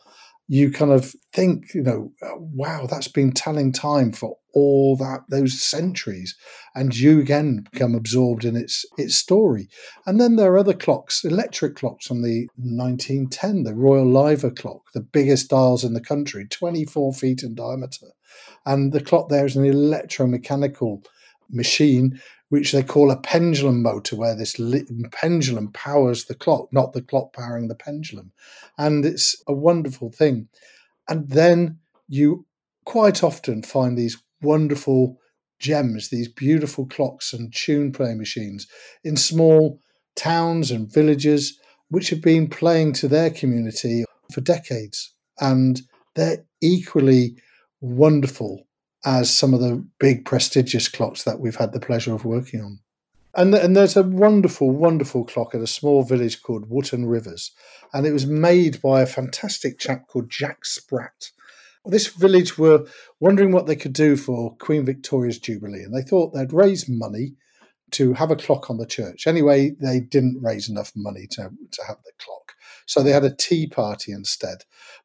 You 0.46 0.70
kind 0.70 0.92
of 0.92 1.14
think, 1.32 1.72
you 1.74 1.82
know, 1.82 2.12
oh, 2.22 2.48
wow, 2.52 2.86
that's 2.86 3.08
been 3.08 3.32
telling 3.32 3.72
time 3.72 4.12
for 4.12 4.36
all 4.52 4.96
that 4.96 5.20
those 5.28 5.60
centuries, 5.60 6.36
and 6.74 6.96
you 6.96 7.18
again 7.18 7.66
become 7.72 7.94
absorbed 7.94 8.44
in 8.44 8.54
its 8.54 8.84
its 8.98 9.16
story. 9.16 9.68
And 10.06 10.20
then 10.20 10.36
there 10.36 10.52
are 10.52 10.58
other 10.58 10.74
clocks, 10.74 11.24
electric 11.24 11.76
clocks 11.76 12.06
from 12.06 12.22
the 12.22 12.48
1910, 12.56 13.64
the 13.64 13.74
Royal 13.74 14.06
Liver 14.06 14.50
clock, 14.50 14.82
the 14.92 15.00
biggest 15.00 15.50
dials 15.50 15.82
in 15.82 15.94
the 15.94 16.00
country, 16.00 16.46
24 16.46 17.14
feet 17.14 17.42
in 17.42 17.54
diameter, 17.54 18.08
and 18.66 18.92
the 18.92 19.00
clock 19.00 19.28
there 19.28 19.46
is 19.46 19.56
an 19.56 19.64
electromechanical 19.64 21.04
machine 21.50 22.20
which 22.54 22.70
they 22.70 22.84
call 22.84 23.11
a 23.11 23.16
pendulum 23.16 23.82
motor, 23.82 24.14
where 24.14 24.37
this 24.37 24.54
pendulum 25.11 25.73
powers 25.73 26.26
the 26.26 26.37
clock, 26.37 26.68
not 26.73 26.92
the 26.92 27.02
clock 27.02 27.32
powering 27.32 27.66
the 27.66 27.75
pendulum. 27.75 28.30
And 28.78 29.04
it's 29.04 29.42
a 29.49 29.52
wonderful 29.52 30.12
thing. 30.12 30.49
And 31.08 31.28
then 31.28 31.80
you 32.08 32.46
quite 32.84 33.25
often 33.25 33.64
find 33.64 33.99
these 33.99 34.23
wonderful 34.40 35.18
gems, 35.58 36.11
these 36.11 36.28
beautiful 36.28 36.87
clocks 36.87 37.32
and 37.32 37.52
tune 37.52 37.90
play 37.90 38.14
machines 38.14 38.68
in 39.02 39.16
small 39.16 39.80
towns 40.14 40.70
and 40.70 40.92
villages 40.92 41.58
which 41.88 42.08
have 42.11 42.23
been 42.23 42.49
playing 42.49 42.92
to 42.92 43.08
their 43.08 43.30
community 43.30 44.04
for 44.32 44.42
decades. 44.42 45.12
And 45.40 45.82
they're 46.14 46.44
equally 46.62 47.37
wonderful 47.80 48.64
as 49.04 49.34
some 49.34 49.52
of 49.52 49.61
the 49.61 49.84
big 49.99 50.25
prestigious 50.25 50.88
clocks 50.88 51.25
that 51.25 51.40
we've 51.40 51.56
had 51.56 51.73
the 51.73 51.80
pleasure 51.80 52.14
of 52.14 52.25
working 52.25 52.61
on. 52.61 52.78
And, 53.37 53.54
and 53.54 53.76
there's 53.76 53.96
a 53.96 54.02
wonderful, 54.02 54.70
wonderful 54.70 55.25
clock 55.25 55.54
at 55.54 55.61
a 55.61 55.66
small 55.66 56.04
village 56.04 56.42
called 56.42 56.70
Wootton 56.70 57.06
Rivers. 57.06 57.50
And 57.92 58.06
it 58.06 58.12
was 58.12 58.26
made 58.26 58.80
by 58.80 59.02
a 59.02 59.06
fantastic 59.06 59.78
chap 59.78 60.06
called 60.08 60.30
Jack 60.30 60.64
Spratt. 60.64 61.30
This 61.84 62.06
village 62.06 62.56
were 62.56 62.87
wondering 63.20 63.52
what 63.52 63.66
they 63.66 63.76
could 63.76 63.92
do 63.92 64.16
for 64.16 64.56
Queen 64.56 64.87
Victoria's 64.87 65.38
Jubilee. 65.38 65.82
And 65.82 65.94
they 65.94 66.02
thought 66.02 66.32
they'd 66.32 66.52
raise 66.52 66.88
money 66.88 67.34
to 67.92 68.14
have 68.14 68.30
a 68.30 68.37
clock 68.37 68.70
on 68.70 68.78
the 68.78 68.87
church. 68.87 69.26
Anyway, 69.26 69.73
they 69.80 70.00
didn't 70.00 70.42
raise 70.42 70.68
enough 70.68 70.92
money 70.96 71.26
to, 71.32 71.50
to 71.73 71.82
have 71.87 71.99
the 72.04 72.12
clock. 72.18 72.53
So 72.87 73.03
they 73.03 73.12
had 73.12 73.25
a 73.25 73.35
tea 73.35 73.67
party 73.67 74.12
instead. 74.12 74.59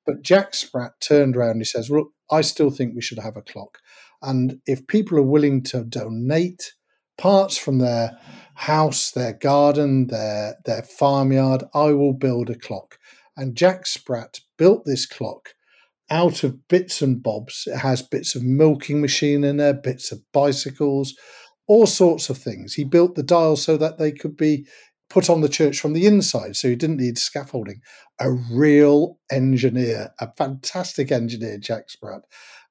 But 0.05 0.21
Jack 0.21 0.53
Spratt 0.53 0.99
turned 0.99 1.35
around 1.35 1.51
and 1.51 1.61
he 1.61 1.65
says, 1.65 1.89
Look, 1.89 2.11
I 2.31 2.41
still 2.41 2.69
think 2.69 2.95
we 2.95 3.01
should 3.01 3.19
have 3.19 3.37
a 3.37 3.41
clock. 3.41 3.79
And 4.21 4.59
if 4.65 4.87
people 4.87 5.17
are 5.17 5.23
willing 5.23 5.63
to 5.63 5.83
donate 5.83 6.73
parts 7.17 7.57
from 7.57 7.79
their 7.79 8.17
house, 8.55 9.11
their 9.11 9.33
garden, 9.33 10.07
their, 10.07 10.55
their 10.65 10.83
farmyard, 10.83 11.63
I 11.73 11.91
will 11.91 12.13
build 12.13 12.49
a 12.49 12.55
clock. 12.55 12.97
And 13.37 13.55
Jack 13.55 13.87
Spratt 13.87 14.39
built 14.57 14.83
this 14.85 15.05
clock 15.05 15.53
out 16.09 16.43
of 16.43 16.67
bits 16.67 17.01
and 17.01 17.21
bobs. 17.21 17.67
It 17.67 17.77
has 17.77 18.01
bits 18.01 18.35
of 18.35 18.43
milking 18.43 18.99
machine 18.99 19.43
in 19.43 19.57
there, 19.57 19.73
bits 19.73 20.11
of 20.11 20.19
bicycles, 20.33 21.15
all 21.67 21.85
sorts 21.85 22.29
of 22.29 22.37
things. 22.37 22.73
He 22.73 22.83
built 22.83 23.15
the 23.15 23.23
dial 23.23 23.55
so 23.55 23.77
that 23.77 23.97
they 23.99 24.11
could 24.11 24.35
be 24.35 24.65
put 25.09 25.29
on 25.29 25.41
the 25.41 25.49
church 25.49 25.79
from 25.79 25.93
the 25.93 26.05
inside, 26.05 26.55
so 26.55 26.69
he 26.69 26.75
didn't 26.75 26.97
need 26.97 27.17
scaffolding. 27.17 27.81
A 28.19 28.31
real 28.31 29.17
engineer, 29.31 30.13
a 30.19 30.31
fantastic 30.37 31.11
engineer, 31.11 31.57
Jack 31.57 31.89
Spratt. 31.89 32.21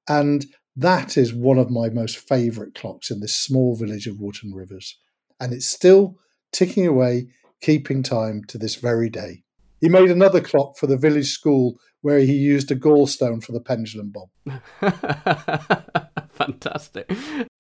And 0.09 0.47
that 0.77 1.17
is 1.17 1.35
one 1.35 1.59
of 1.59 1.71
my 1.71 1.89
most 1.89 2.17
favourite 2.17 2.75
clocks 2.75 3.11
in 3.11 3.21
this 3.21 3.35
small 3.35 3.77
village 3.77 4.07
of 4.07 4.21
Wootton 4.21 4.55
Rivers. 4.55 4.97
And 5.41 5.53
it's 5.53 5.67
still 5.67 6.17
ticking 6.53 6.87
away, 6.87 7.29
keeping 7.61 8.03
time 8.03 8.45
to 8.49 8.59
this 8.59 8.77
very 8.77 9.11
day. 9.11 9.43
He 9.81 9.89
made 9.89 10.11
another 10.11 10.41
clock 10.41 10.77
for 10.77 10.87
the 10.87 10.97
village 10.97 11.31
school 11.33 11.79
where 12.01 12.21
he 12.21 12.33
used 12.33 12.71
a 12.71 12.77
gallstone 12.77 13.43
for 13.43 13.53
the 13.53 13.61
pendulum 13.61 14.13
bob. 14.13 14.29
Fantastic. 16.31 17.11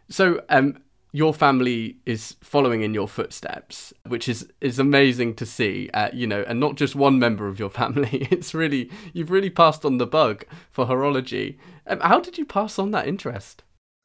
So, 0.08 0.40
um, 0.48 0.78
your 1.12 1.32
family 1.32 1.96
is 2.04 2.36
following 2.40 2.82
in 2.82 2.94
your 2.94 3.08
footsteps, 3.08 3.92
which 4.06 4.28
is 4.28 4.48
is 4.60 4.78
amazing 4.78 5.34
to 5.34 5.46
see. 5.46 5.90
Uh, 5.94 6.10
you 6.12 6.26
know, 6.26 6.44
and 6.46 6.60
not 6.60 6.76
just 6.76 6.94
one 6.94 7.18
member 7.18 7.48
of 7.48 7.58
your 7.58 7.70
family. 7.80 8.28
It's 8.30 8.54
really 8.54 8.90
you've 9.12 9.30
really 9.30 9.50
passed 9.50 9.84
on 9.84 9.98
the 9.98 10.06
bug 10.06 10.44
for 10.70 10.86
horology. 10.86 11.58
Um, 11.86 12.00
how 12.00 12.20
did 12.20 12.38
you 12.38 12.44
pass 12.44 12.78
on 12.78 12.90
that 12.92 13.08
interest? 13.08 13.62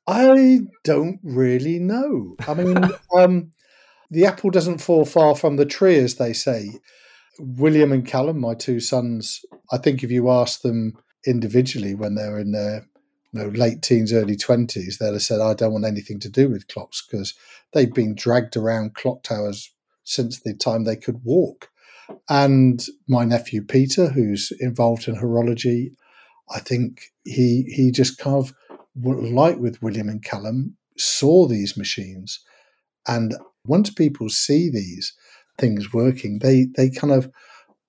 I 0.07 0.62
don't 0.83 1.19
really 1.24 1.79
know. 1.79 2.36
I 2.48 2.53
mean, 2.53 2.77
um, 3.17 3.51
the 4.10 4.25
apple 4.25 4.50
doesn't 4.50 4.79
fall 4.81 5.05
far 5.05 5.36
from 5.36 5.55
the 5.55 5.65
tree, 5.65 5.98
as 5.98 6.15
they 6.15 6.33
say. 6.33 6.72
William 7.39 7.91
and 7.91 8.05
Callum, 8.05 8.39
my 8.39 8.53
two 8.53 8.79
sons, 8.79 9.41
I 9.72 9.77
think 9.77 10.03
if 10.03 10.12
you 10.12 10.29
ask 10.29 10.62
them 10.62 10.93
individually 11.25 11.95
when 11.95 12.15
they're 12.15 12.38
in 12.38 12.51
their 12.51 12.86
know, 13.40 13.48
late 13.50 13.82
teens, 13.82 14.13
early 14.13 14.36
20s, 14.36 14.98
they'd 14.98 15.13
have 15.13 15.22
said, 15.22 15.42
I 15.42 15.54
don't 15.54 15.74
want 15.74 15.86
anything 15.86 16.20
to 16.22 16.30
do 16.30 16.50
with 16.50 16.68
clocks 16.68 17.06
because 17.06 17.34
they've 17.74 17.94
been 17.94 18.16
dragged 18.16 18.56
around 18.56 18.96
clock 18.96 19.24
towers 19.24 19.72
since 20.04 20.40
the 20.40 20.54
time 20.54 20.84
they 20.84 20.96
could 20.96 21.24
walk. 21.24 21.70
And 22.30 22.86
my 23.08 23.25
nephew 23.25 23.63
Peter, 23.63 24.10
who's 24.10 24.52
involved 24.60 25.08
in 25.08 25.16
horology, 25.16 25.94
I 26.50 26.60
think 26.60 27.12
he 27.24 27.63
he 27.74 27.92
just 27.92 28.18
kind 28.18 28.36
of, 28.36 28.54
like 28.96 29.58
with 29.58 29.82
William 29.82 30.10
and 30.10 30.24
Callum, 30.24 30.75
saw 30.98 31.48
these 31.48 31.78
machines. 31.78 32.40
And 33.08 33.36
once 33.66 33.90
people 33.90 34.30
see 34.30 34.70
these 34.70 35.13
things 35.58 35.94
working, 35.94 36.40
they, 36.40 36.68
they 36.75 36.90
kind 36.90 37.13
of 37.13 37.32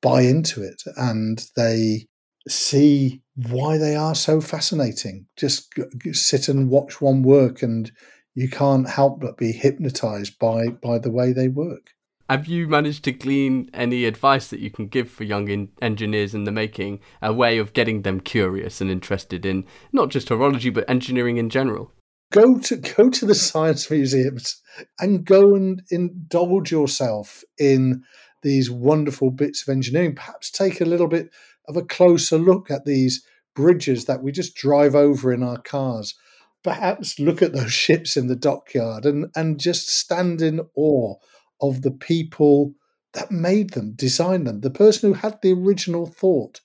buy 0.00 0.22
into 0.22 0.62
it 0.62 0.82
and 0.96 1.46
they 1.56 2.06
see 2.48 3.22
why 3.36 3.78
they 3.78 3.96
are 3.96 4.14
so 4.14 4.40
fascinating. 4.40 5.26
Just 5.36 5.74
sit 6.12 6.48
and 6.48 6.70
watch 6.70 7.00
one 7.00 7.22
work, 7.22 7.62
and 7.62 7.90
you 8.34 8.48
can't 8.48 8.88
help 8.88 9.20
but 9.20 9.36
be 9.36 9.52
hypnotized 9.52 10.38
by 10.38 10.68
by 10.68 10.98
the 10.98 11.10
way 11.10 11.32
they 11.32 11.48
work. 11.48 11.90
Have 12.30 12.46
you 12.46 12.66
managed 12.66 13.04
to 13.04 13.12
glean 13.12 13.68
any 13.74 14.06
advice 14.06 14.48
that 14.48 14.60
you 14.60 14.70
can 14.70 14.86
give 14.86 15.10
for 15.10 15.24
young 15.24 15.48
in- 15.48 15.68
engineers 15.82 16.34
in 16.34 16.44
the 16.44 16.50
making, 16.50 17.00
a 17.20 17.34
way 17.34 17.58
of 17.58 17.74
getting 17.74 18.00
them 18.00 18.18
curious 18.18 18.80
and 18.80 18.90
interested 18.90 19.44
in 19.44 19.66
not 19.92 20.08
just 20.08 20.28
horology 20.28 20.72
but 20.72 20.88
engineering 20.88 21.36
in 21.36 21.50
general? 21.50 21.92
Go 22.32 22.58
to 22.60 22.76
go 22.96 23.10
to 23.10 23.26
the 23.26 23.34
science 23.34 23.90
museums 23.90 24.60
and 24.98 25.24
go 25.24 25.54
and 25.54 25.82
indulge 25.90 26.72
yourself 26.72 27.44
in 27.58 28.02
these 28.42 28.70
wonderful 28.70 29.30
bits 29.30 29.62
of 29.62 29.72
engineering. 29.72 30.14
Perhaps 30.14 30.50
take 30.50 30.80
a 30.80 30.86
little 30.86 31.08
bit 31.08 31.30
of 31.68 31.76
a 31.76 31.82
closer 31.82 32.38
look 32.38 32.70
at 32.70 32.84
these 32.84 33.24
bridges 33.54 34.04
that 34.06 34.22
we 34.22 34.32
just 34.32 34.54
drive 34.54 34.94
over 34.94 35.32
in 35.32 35.42
our 35.42 35.58
cars. 35.58 36.14
Perhaps 36.62 37.18
look 37.18 37.42
at 37.42 37.52
those 37.52 37.72
ships 37.84 38.16
in 38.16 38.26
the 38.26 38.36
dockyard 38.36 39.04
and, 39.04 39.26
and 39.34 39.60
just 39.60 39.88
stand 39.88 40.42
in 40.42 40.60
awe 40.76 41.14
of 41.60 41.82
the 41.82 41.90
people 41.90 42.74
that 43.12 43.30
made 43.30 43.70
them, 43.70 43.92
designed 43.94 44.46
them, 44.46 44.60
the 44.60 44.70
person 44.70 45.12
who 45.12 45.14
had 45.14 45.38
the 45.40 45.52
original 45.52 46.06
thought. 46.06 46.60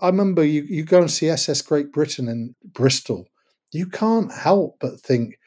I 0.00 0.08
remember 0.08 0.44
you, 0.44 0.62
you 0.68 0.84
go 0.84 1.00
and 1.00 1.10
see 1.10 1.28
SS 1.28 1.62
Great 1.62 1.92
Britain 1.92 2.28
in 2.28 2.54
Bristol, 2.62 3.26
you 3.72 3.86
can't 3.86 4.32
help 4.32 4.76
but 4.80 5.00
think, 5.00 5.38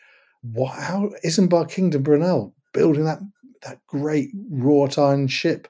what, 0.41 0.73
how 0.73 1.11
Isambard 1.23 1.69
Kingdom 1.69 2.03
Brunel 2.03 2.55
building 2.73 3.05
that 3.05 3.19
that 3.63 3.79
great 3.85 4.31
wrought 4.49 4.97
iron 4.97 5.27
ship? 5.27 5.67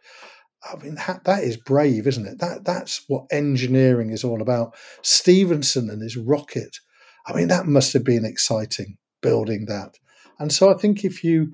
I 0.64 0.76
mean, 0.78 0.96
that, 0.96 1.24
that 1.24 1.44
is 1.44 1.58
brave, 1.58 2.06
isn't 2.08 2.28
it? 2.28 2.40
That 2.40 2.66
that's 2.66 3.04
what 3.08 3.26
engineering 3.32 4.12
is 4.12 4.24
all 4.24 4.42
about. 4.42 4.76
Stephenson 5.02 5.90
and 5.90 6.02
his 6.02 6.18
rocket. 6.18 6.78
I 7.26 7.34
mean, 7.34 7.48
that 7.48 7.66
must 7.66 7.94
have 7.94 8.04
been 8.04 8.26
exciting 8.26 8.98
building 9.22 9.66
that. 9.66 9.98
And 10.40 10.52
so 10.52 10.72
I 10.72 10.78
think 10.78 11.04
if 11.04 11.24
you 11.24 11.54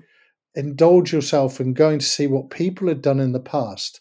indulge 0.54 1.12
yourself 1.12 1.60
in 1.60 1.74
going 1.74 1.98
to 1.98 2.06
see 2.06 2.26
what 2.26 2.50
people 2.50 2.88
had 2.88 3.02
done 3.02 3.20
in 3.20 3.32
the 3.32 3.40
past, 3.40 4.00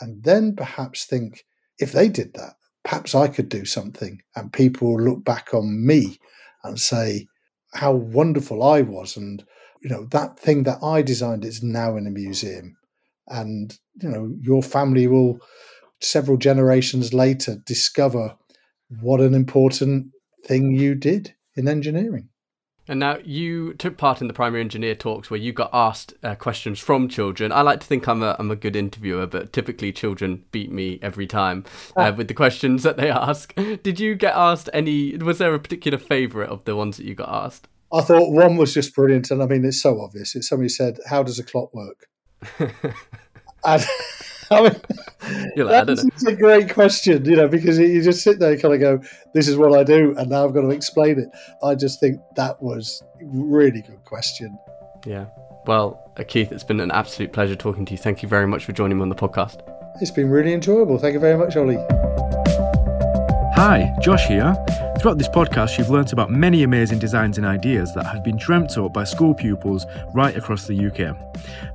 and 0.00 0.22
then 0.24 0.54
perhaps 0.54 1.04
think, 1.04 1.44
if 1.78 1.92
they 1.92 2.08
did 2.08 2.34
that, 2.34 2.54
perhaps 2.84 3.14
I 3.14 3.28
could 3.28 3.48
do 3.48 3.64
something, 3.64 4.22
and 4.34 4.52
people 4.52 4.88
will 4.88 5.02
look 5.02 5.24
back 5.24 5.52
on 5.52 5.84
me 5.84 6.18
and 6.62 6.78
say 6.78 7.26
how 7.74 7.92
wonderful 7.92 8.62
I 8.62 8.82
was, 8.82 9.16
and 9.16 9.44
you 9.82 9.90
know 9.90 10.06
that 10.10 10.38
thing 10.38 10.62
that 10.64 10.82
I 10.82 11.02
designed 11.02 11.44
is 11.44 11.62
now 11.62 11.96
in 11.96 12.06
a 12.06 12.10
museum 12.10 12.76
and 13.28 13.78
you 14.00 14.08
know 14.08 14.34
your 14.40 14.62
family 14.62 15.06
will 15.06 15.38
several 16.00 16.36
generations 16.36 17.12
later 17.14 17.56
discover 17.66 18.36
what 19.00 19.20
an 19.20 19.34
important 19.34 20.06
thing 20.44 20.72
you 20.72 20.94
did 20.94 21.34
in 21.56 21.66
engineering 21.68 22.28
and 22.88 23.00
now 23.00 23.18
you 23.24 23.74
took 23.74 23.96
part 23.96 24.20
in 24.20 24.28
the 24.28 24.32
primary 24.32 24.60
engineer 24.60 24.94
talks 24.94 25.28
where 25.28 25.40
you 25.40 25.52
got 25.52 25.70
asked 25.72 26.14
uh, 26.22 26.34
questions 26.36 26.78
from 26.78 27.08
children. 27.08 27.50
I 27.50 27.62
like 27.62 27.80
to 27.80 27.86
think 27.86 28.06
I'm 28.06 28.22
a 28.22 28.36
I'm 28.38 28.50
a 28.50 28.56
good 28.56 28.76
interviewer, 28.76 29.26
but 29.26 29.52
typically 29.52 29.92
children 29.92 30.44
beat 30.52 30.70
me 30.70 31.00
every 31.02 31.26
time 31.26 31.64
uh, 31.96 32.12
with 32.16 32.28
the 32.28 32.34
questions 32.34 32.82
that 32.84 32.96
they 32.96 33.10
ask. 33.10 33.54
Did 33.54 33.98
you 33.98 34.14
get 34.14 34.34
asked 34.34 34.70
any? 34.72 35.16
Was 35.16 35.38
there 35.38 35.54
a 35.54 35.58
particular 35.58 35.98
favourite 35.98 36.48
of 36.48 36.64
the 36.64 36.76
ones 36.76 36.96
that 36.96 37.06
you 37.06 37.14
got 37.14 37.28
asked? 37.28 37.66
I 37.92 38.02
thought 38.02 38.32
one 38.32 38.56
was 38.56 38.74
just 38.74 38.94
brilliant, 38.94 39.30
and 39.30 39.42
I 39.42 39.46
mean 39.46 39.64
it's 39.64 39.82
so 39.82 40.00
obvious. 40.00 40.36
It's 40.36 40.48
somebody 40.48 40.68
said, 40.68 40.98
"How 41.08 41.22
does 41.22 41.38
a 41.38 41.44
clock 41.44 41.74
work?" 41.74 42.06
And, 43.64 43.84
I 44.50 44.62
mean, 44.62 44.76
You're 45.56 45.66
like, 45.66 45.74
I 45.74 45.84
that's 45.84 46.02
don't 46.02 46.22
know. 46.22 46.32
a 46.32 46.36
great 46.36 46.72
question, 46.72 47.24
you 47.24 47.36
know, 47.36 47.48
because 47.48 47.78
you 47.78 48.02
just 48.02 48.22
sit 48.22 48.38
there 48.38 48.52
and 48.52 48.62
kind 48.62 48.74
of 48.74 48.80
go, 48.80 49.00
"This 49.34 49.48
is 49.48 49.56
what 49.56 49.76
I 49.76 49.82
do," 49.82 50.14
and 50.16 50.30
now 50.30 50.44
I've 50.44 50.54
got 50.54 50.60
to 50.62 50.70
explain 50.70 51.18
it. 51.18 51.28
I 51.64 51.74
just 51.74 51.98
think 51.98 52.20
that 52.36 52.62
was 52.62 53.02
a 53.20 53.24
really 53.24 53.82
good 53.82 54.04
question. 54.04 54.56
Yeah. 55.04 55.26
Well, 55.66 56.12
uh, 56.16 56.22
Keith, 56.22 56.52
it's 56.52 56.62
been 56.62 56.78
an 56.78 56.92
absolute 56.92 57.32
pleasure 57.32 57.56
talking 57.56 57.84
to 57.86 57.92
you. 57.92 57.98
Thank 57.98 58.22
you 58.22 58.28
very 58.28 58.46
much 58.46 58.64
for 58.64 58.72
joining 58.72 58.98
me 58.98 59.02
on 59.02 59.08
the 59.08 59.16
podcast. 59.16 59.60
It's 60.00 60.12
been 60.12 60.30
really 60.30 60.52
enjoyable. 60.52 60.98
Thank 60.98 61.14
you 61.14 61.20
very 61.20 61.36
much, 61.36 61.56
Ollie. 61.56 61.84
Hi, 63.56 63.92
Josh 64.00 64.26
here. 64.28 64.54
Throughout 64.98 65.18
this 65.18 65.28
podcast, 65.28 65.76
you've 65.76 65.90
learnt 65.90 66.14
about 66.14 66.30
many 66.30 66.62
amazing 66.62 66.98
designs 66.98 67.36
and 67.36 67.46
ideas 67.46 67.92
that 67.94 68.06
have 68.06 68.24
been 68.24 68.36
dreamt 68.36 68.78
up 68.78 68.94
by 68.94 69.04
school 69.04 69.34
pupils 69.34 69.86
right 70.14 70.34
across 70.34 70.66
the 70.66 70.86
UK. 70.86 71.14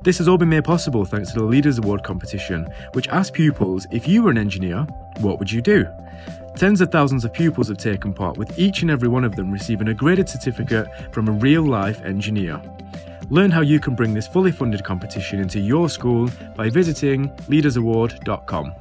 This 0.02 0.18
has 0.18 0.26
all 0.26 0.36
been 0.36 0.48
made 0.48 0.64
possible 0.64 1.04
thanks 1.04 1.30
to 1.30 1.38
the 1.38 1.44
Leaders 1.44 1.78
Award 1.78 2.02
competition, 2.02 2.68
which 2.94 3.08
asked 3.08 3.32
pupils 3.32 3.86
if 3.92 4.08
you 4.08 4.22
were 4.22 4.30
an 4.30 4.38
engineer, 4.38 4.86
what 5.20 5.38
would 5.38 5.50
you 5.50 5.62
do? 5.62 5.86
Tens 6.56 6.80
of 6.80 6.90
thousands 6.90 7.24
of 7.24 7.32
pupils 7.32 7.68
have 7.68 7.78
taken 7.78 8.12
part, 8.12 8.36
with 8.36 8.58
each 8.58 8.82
and 8.82 8.90
every 8.90 9.08
one 9.08 9.24
of 9.24 9.36
them 9.36 9.52
receiving 9.52 9.88
a 9.88 9.94
graded 9.94 10.28
certificate 10.28 10.88
from 11.12 11.28
a 11.28 11.32
real 11.32 11.62
life 11.62 12.02
engineer. 12.02 12.60
Learn 13.30 13.52
how 13.52 13.60
you 13.60 13.78
can 13.78 13.94
bring 13.94 14.14
this 14.14 14.26
fully 14.26 14.52
funded 14.52 14.84
competition 14.84 15.38
into 15.38 15.60
your 15.60 15.88
school 15.88 16.28
by 16.56 16.68
visiting 16.68 17.28
leadersaward.com. 17.48 18.74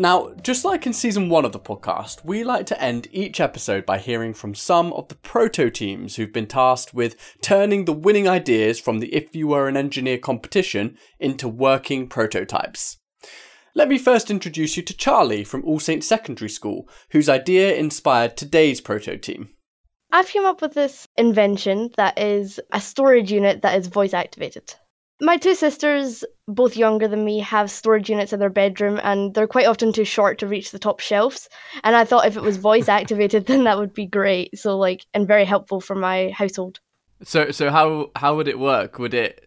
Now, 0.00 0.32
just 0.42 0.64
like 0.64 0.86
in 0.86 0.92
season 0.92 1.28
one 1.28 1.44
of 1.44 1.50
the 1.50 1.58
podcast, 1.58 2.24
we 2.24 2.44
like 2.44 2.66
to 2.66 2.80
end 2.80 3.08
each 3.10 3.40
episode 3.40 3.84
by 3.84 3.98
hearing 3.98 4.32
from 4.32 4.54
some 4.54 4.92
of 4.92 5.08
the 5.08 5.16
proto 5.16 5.70
teams 5.70 6.14
who've 6.14 6.32
been 6.32 6.46
tasked 6.46 6.94
with 6.94 7.16
turning 7.42 7.84
the 7.84 7.92
winning 7.92 8.28
ideas 8.28 8.78
from 8.78 9.00
the 9.00 9.12
If 9.12 9.34
You 9.34 9.48
Were 9.48 9.66
an 9.66 9.76
Engineer 9.76 10.18
competition 10.18 10.96
into 11.18 11.48
working 11.48 12.08
prototypes. 12.08 12.98
Let 13.74 13.88
me 13.88 13.98
first 13.98 14.30
introduce 14.30 14.76
you 14.76 14.84
to 14.84 14.96
Charlie 14.96 15.42
from 15.42 15.64
All 15.64 15.80
Saints 15.80 16.06
Secondary 16.06 16.48
School, 16.48 16.88
whose 17.10 17.28
idea 17.28 17.74
inspired 17.74 18.36
today's 18.36 18.80
proto 18.80 19.18
team. 19.18 19.48
I've 20.12 20.32
come 20.32 20.44
up 20.44 20.62
with 20.62 20.74
this 20.74 21.08
invention 21.16 21.90
that 21.96 22.16
is 22.16 22.60
a 22.72 22.80
storage 22.80 23.32
unit 23.32 23.62
that 23.62 23.76
is 23.76 23.88
voice 23.88 24.14
activated. 24.14 24.76
My 25.20 25.36
two 25.36 25.54
sisters, 25.54 26.24
both 26.46 26.76
younger 26.76 27.08
than 27.08 27.24
me, 27.24 27.40
have 27.40 27.70
storage 27.70 28.08
units 28.08 28.32
in 28.32 28.38
their 28.38 28.50
bedroom 28.50 29.00
and 29.02 29.34
they're 29.34 29.48
quite 29.48 29.66
often 29.66 29.92
too 29.92 30.04
short 30.04 30.38
to 30.38 30.46
reach 30.46 30.70
the 30.70 30.78
top 30.78 31.00
shelves. 31.00 31.48
And 31.82 31.96
I 31.96 32.04
thought 32.04 32.26
if 32.26 32.36
it 32.36 32.42
was 32.42 32.56
voice 32.56 32.88
activated, 32.88 33.46
then 33.46 33.64
that 33.64 33.78
would 33.78 33.94
be 33.94 34.06
great. 34.06 34.56
So, 34.56 34.78
like, 34.78 35.04
and 35.14 35.26
very 35.26 35.44
helpful 35.44 35.80
for 35.80 35.96
my 35.96 36.30
household. 36.30 36.80
So, 37.24 37.50
so 37.50 37.70
how 37.70 38.12
how 38.14 38.36
would 38.36 38.46
it 38.46 38.60
work? 38.60 39.00
Would 39.00 39.12
it 39.12 39.44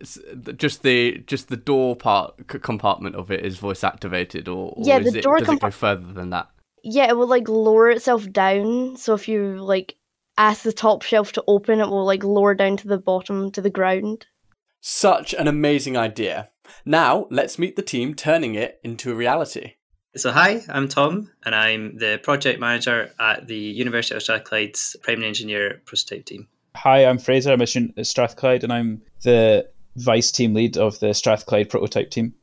just 0.57 0.83
the 0.83 1.19
just 1.25 1.47
the 1.47 1.55
door 1.55 1.95
part 1.95 2.35
c- 2.51 2.59
compartment 2.59 3.15
of 3.15 3.31
it 3.31 3.45
is 3.45 3.59
voice 3.59 3.81
activated, 3.85 4.49
or, 4.49 4.73
or 4.75 4.85
Yeah, 4.85 4.97
is 4.97 5.13
the 5.13 5.19
it, 5.19 5.21
door 5.21 5.37
does 5.37 5.47
it 5.47 5.61
go 5.61 5.71
further 5.71 6.11
than 6.11 6.31
that? 6.31 6.49
Yeah, 6.83 7.07
it 7.07 7.15
will 7.15 7.27
like 7.27 7.47
lower 7.47 7.89
itself 7.89 8.29
down. 8.29 8.97
So 8.97 9.13
if 9.13 9.29
you 9.29 9.55
like 9.63 9.95
ask 10.37 10.63
the 10.63 10.73
top 10.73 11.01
shelf 11.01 11.31
to 11.33 11.43
open, 11.47 11.79
it 11.79 11.87
will 11.87 12.05
like 12.05 12.25
lower 12.25 12.55
down 12.55 12.75
to 12.77 12.87
the 12.89 12.97
bottom 12.97 13.51
to 13.53 13.61
the 13.61 13.69
ground. 13.69 14.25
Such 14.83 15.35
an 15.35 15.47
amazing 15.47 15.95
idea. 15.95 16.49
Now, 16.85 17.27
let's 17.29 17.59
meet 17.59 17.75
the 17.75 17.83
team 17.83 18.15
turning 18.15 18.55
it 18.55 18.79
into 18.83 19.11
a 19.11 19.15
reality. 19.15 19.75
So, 20.15 20.31
hi, 20.31 20.63
I'm 20.69 20.87
Tom, 20.87 21.29
and 21.45 21.53
I'm 21.53 21.99
the 21.99 22.19
project 22.23 22.59
manager 22.59 23.11
at 23.19 23.47
the 23.47 23.55
University 23.55 24.15
of 24.15 24.23
Strathclyde's 24.23 24.95
Primary 25.03 25.27
Engineer 25.27 25.83
Prototype 25.85 26.25
team. 26.25 26.47
Hi, 26.75 27.05
I'm 27.05 27.19
Fraser. 27.19 27.51
I'm 27.51 27.61
a 27.61 27.67
student 27.67 27.93
at 27.95 28.07
Strathclyde, 28.07 28.63
and 28.63 28.73
I'm 28.73 29.03
the 29.21 29.69
vice 29.97 30.31
team 30.31 30.55
lead 30.55 30.77
of 30.77 30.99
the 30.99 31.13
Strathclyde 31.13 31.69
prototype 31.69 32.09
team. 32.09 32.33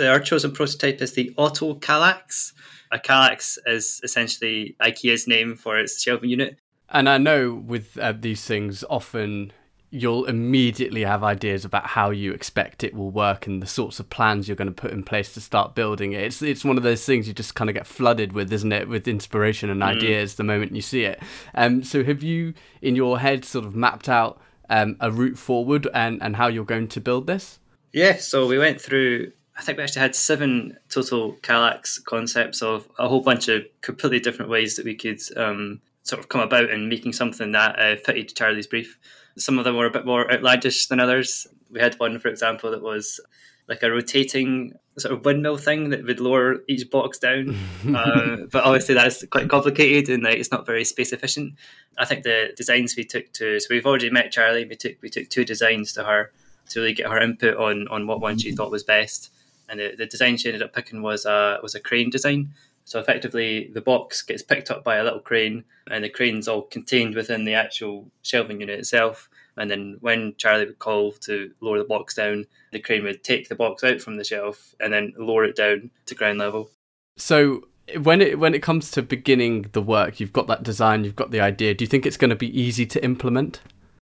Our 0.00 0.20
chosen 0.20 0.52
prototype 0.52 1.02
is 1.02 1.12
the 1.12 1.34
Auto 1.36 1.74
Kallax. 1.74 2.54
A 2.90 2.98
Kallax 2.98 3.58
is 3.66 4.00
essentially 4.02 4.76
IKEA's 4.80 5.28
name 5.28 5.56
for 5.56 5.78
its 5.78 6.00
shelving 6.00 6.30
unit. 6.30 6.56
And 6.88 7.06
I 7.06 7.18
know 7.18 7.52
with 7.52 7.98
uh, 7.98 8.14
these 8.18 8.46
things, 8.46 8.82
often 8.88 9.52
you'll 9.94 10.24
immediately 10.24 11.02
have 11.02 11.22
ideas 11.22 11.66
about 11.66 11.86
how 11.86 12.08
you 12.08 12.32
expect 12.32 12.82
it 12.82 12.94
will 12.94 13.10
work 13.10 13.46
and 13.46 13.62
the 13.62 13.66
sorts 13.66 14.00
of 14.00 14.08
plans 14.08 14.48
you're 14.48 14.56
going 14.56 14.66
to 14.66 14.72
put 14.72 14.90
in 14.90 15.02
place 15.02 15.34
to 15.34 15.40
start 15.40 15.74
building 15.74 16.12
it. 16.12 16.22
It's 16.22 16.40
it's 16.40 16.64
one 16.64 16.78
of 16.78 16.82
those 16.82 17.04
things 17.04 17.28
you 17.28 17.34
just 17.34 17.54
kind 17.54 17.68
of 17.68 17.74
get 17.74 17.86
flooded 17.86 18.32
with, 18.32 18.50
isn't 18.50 18.72
it? 18.72 18.88
With 18.88 19.06
inspiration 19.06 19.68
and 19.68 19.82
ideas 19.82 20.36
the 20.36 20.44
moment 20.44 20.74
you 20.74 20.80
see 20.80 21.04
it. 21.04 21.22
Um, 21.54 21.84
so 21.84 22.02
have 22.04 22.22
you 22.22 22.54
in 22.80 22.96
your 22.96 23.18
head 23.18 23.44
sort 23.44 23.66
of 23.66 23.76
mapped 23.76 24.08
out 24.08 24.40
um, 24.70 24.96
a 24.98 25.10
route 25.10 25.36
forward 25.36 25.86
and 25.92 26.22
and 26.22 26.36
how 26.36 26.46
you're 26.46 26.64
going 26.64 26.88
to 26.88 27.00
build 27.00 27.26
this? 27.26 27.58
Yeah, 27.92 28.16
so 28.16 28.46
we 28.46 28.56
went 28.56 28.80
through, 28.80 29.32
I 29.58 29.60
think 29.60 29.76
we 29.76 29.84
actually 29.84 30.00
had 30.00 30.16
seven 30.16 30.78
total 30.88 31.34
Kallax 31.42 32.02
concepts 32.02 32.62
of 32.62 32.88
a 32.98 33.06
whole 33.06 33.20
bunch 33.20 33.48
of 33.48 33.64
completely 33.82 34.20
different 34.20 34.50
ways 34.50 34.76
that 34.76 34.86
we 34.86 34.94
could 34.94 35.20
um, 35.36 35.82
sort 36.02 36.20
of 36.20 36.28
come 36.28 36.40
about 36.40 36.70
in 36.70 36.88
making 36.88 37.12
something 37.12 37.52
that 37.52 37.78
uh, 37.78 37.96
fitted 37.96 38.34
Charlie's 38.34 38.66
brief. 38.66 38.98
Some 39.36 39.58
of 39.58 39.64
them 39.64 39.76
were 39.76 39.86
a 39.86 39.90
bit 39.90 40.04
more 40.04 40.30
outlandish 40.30 40.86
than 40.88 41.00
others. 41.00 41.46
We 41.70 41.80
had 41.80 41.94
one, 41.94 42.18
for 42.18 42.28
example, 42.28 42.70
that 42.70 42.82
was 42.82 43.20
like 43.68 43.82
a 43.82 43.90
rotating 43.90 44.74
sort 44.98 45.14
of 45.14 45.24
windmill 45.24 45.56
thing 45.56 45.90
that 45.90 46.04
would 46.04 46.20
lower 46.20 46.56
each 46.68 46.90
box 46.90 47.18
down. 47.18 47.56
uh, 47.94 48.36
but 48.50 48.64
obviously, 48.64 48.94
that's 48.94 49.24
quite 49.26 49.48
complicated 49.48 50.12
and 50.12 50.22
like, 50.22 50.38
it's 50.38 50.50
not 50.50 50.66
very 50.66 50.84
space 50.84 51.12
efficient. 51.12 51.54
I 51.98 52.04
think 52.04 52.24
the 52.24 52.52
designs 52.56 52.96
we 52.96 53.04
took 53.04 53.32
to 53.34 53.60
so 53.60 53.66
we've 53.70 53.86
already 53.86 54.10
met 54.10 54.32
Charlie. 54.32 54.64
We 54.64 54.76
took 54.76 55.00
we 55.02 55.08
took 55.08 55.28
two 55.28 55.44
designs 55.44 55.92
to 55.94 56.04
her 56.04 56.32
to 56.70 56.80
really 56.80 56.94
get 56.94 57.10
her 57.10 57.20
input 57.20 57.56
on 57.56 57.88
on 57.88 58.06
what 58.06 58.20
one 58.20 58.38
she 58.38 58.52
thought 58.52 58.70
was 58.70 58.82
best. 58.82 59.30
And 59.68 59.80
the, 59.80 59.94
the 59.96 60.06
design 60.06 60.36
she 60.36 60.48
ended 60.48 60.62
up 60.62 60.74
picking 60.74 61.02
was 61.02 61.24
a 61.24 61.58
was 61.62 61.74
a 61.74 61.80
crane 61.80 62.10
design. 62.10 62.52
So 62.84 62.98
effectively, 62.98 63.70
the 63.72 63.80
box 63.80 64.22
gets 64.22 64.42
picked 64.42 64.70
up 64.70 64.84
by 64.84 64.96
a 64.96 65.04
little 65.04 65.20
crane, 65.20 65.64
and 65.90 66.04
the 66.04 66.08
crane's 66.08 66.48
all 66.48 66.62
contained 66.62 67.14
within 67.14 67.44
the 67.44 67.54
actual 67.54 68.10
shelving 68.22 68.60
unit 68.60 68.80
itself. 68.80 69.28
And 69.56 69.70
then 69.70 69.98
when 70.00 70.34
Charlie 70.38 70.66
would 70.66 70.78
call 70.78 71.12
to 71.12 71.52
lower 71.60 71.78
the 71.78 71.84
box 71.84 72.14
down, 72.14 72.46
the 72.72 72.80
crane 72.80 73.04
would 73.04 73.22
take 73.22 73.48
the 73.48 73.54
box 73.54 73.84
out 73.84 74.00
from 74.00 74.16
the 74.16 74.24
shelf 74.24 74.74
and 74.80 74.92
then 74.92 75.12
lower 75.18 75.44
it 75.44 75.56
down 75.56 75.90
to 76.06 76.14
ground 76.14 76.38
level. 76.38 76.70
So 77.18 77.66
when 77.98 78.20
it 78.20 78.38
when 78.38 78.54
it 78.54 78.62
comes 78.62 78.90
to 78.92 79.02
beginning 79.02 79.66
the 79.72 79.82
work, 79.82 80.20
you've 80.20 80.32
got 80.32 80.46
that 80.46 80.62
design, 80.62 81.04
you've 81.04 81.16
got 81.16 81.30
the 81.30 81.40
idea. 81.40 81.74
Do 81.74 81.84
you 81.84 81.88
think 81.88 82.06
it's 82.06 82.16
going 82.16 82.30
to 82.30 82.36
be 82.36 82.58
easy 82.58 82.86
to 82.86 83.04
implement? 83.04 83.60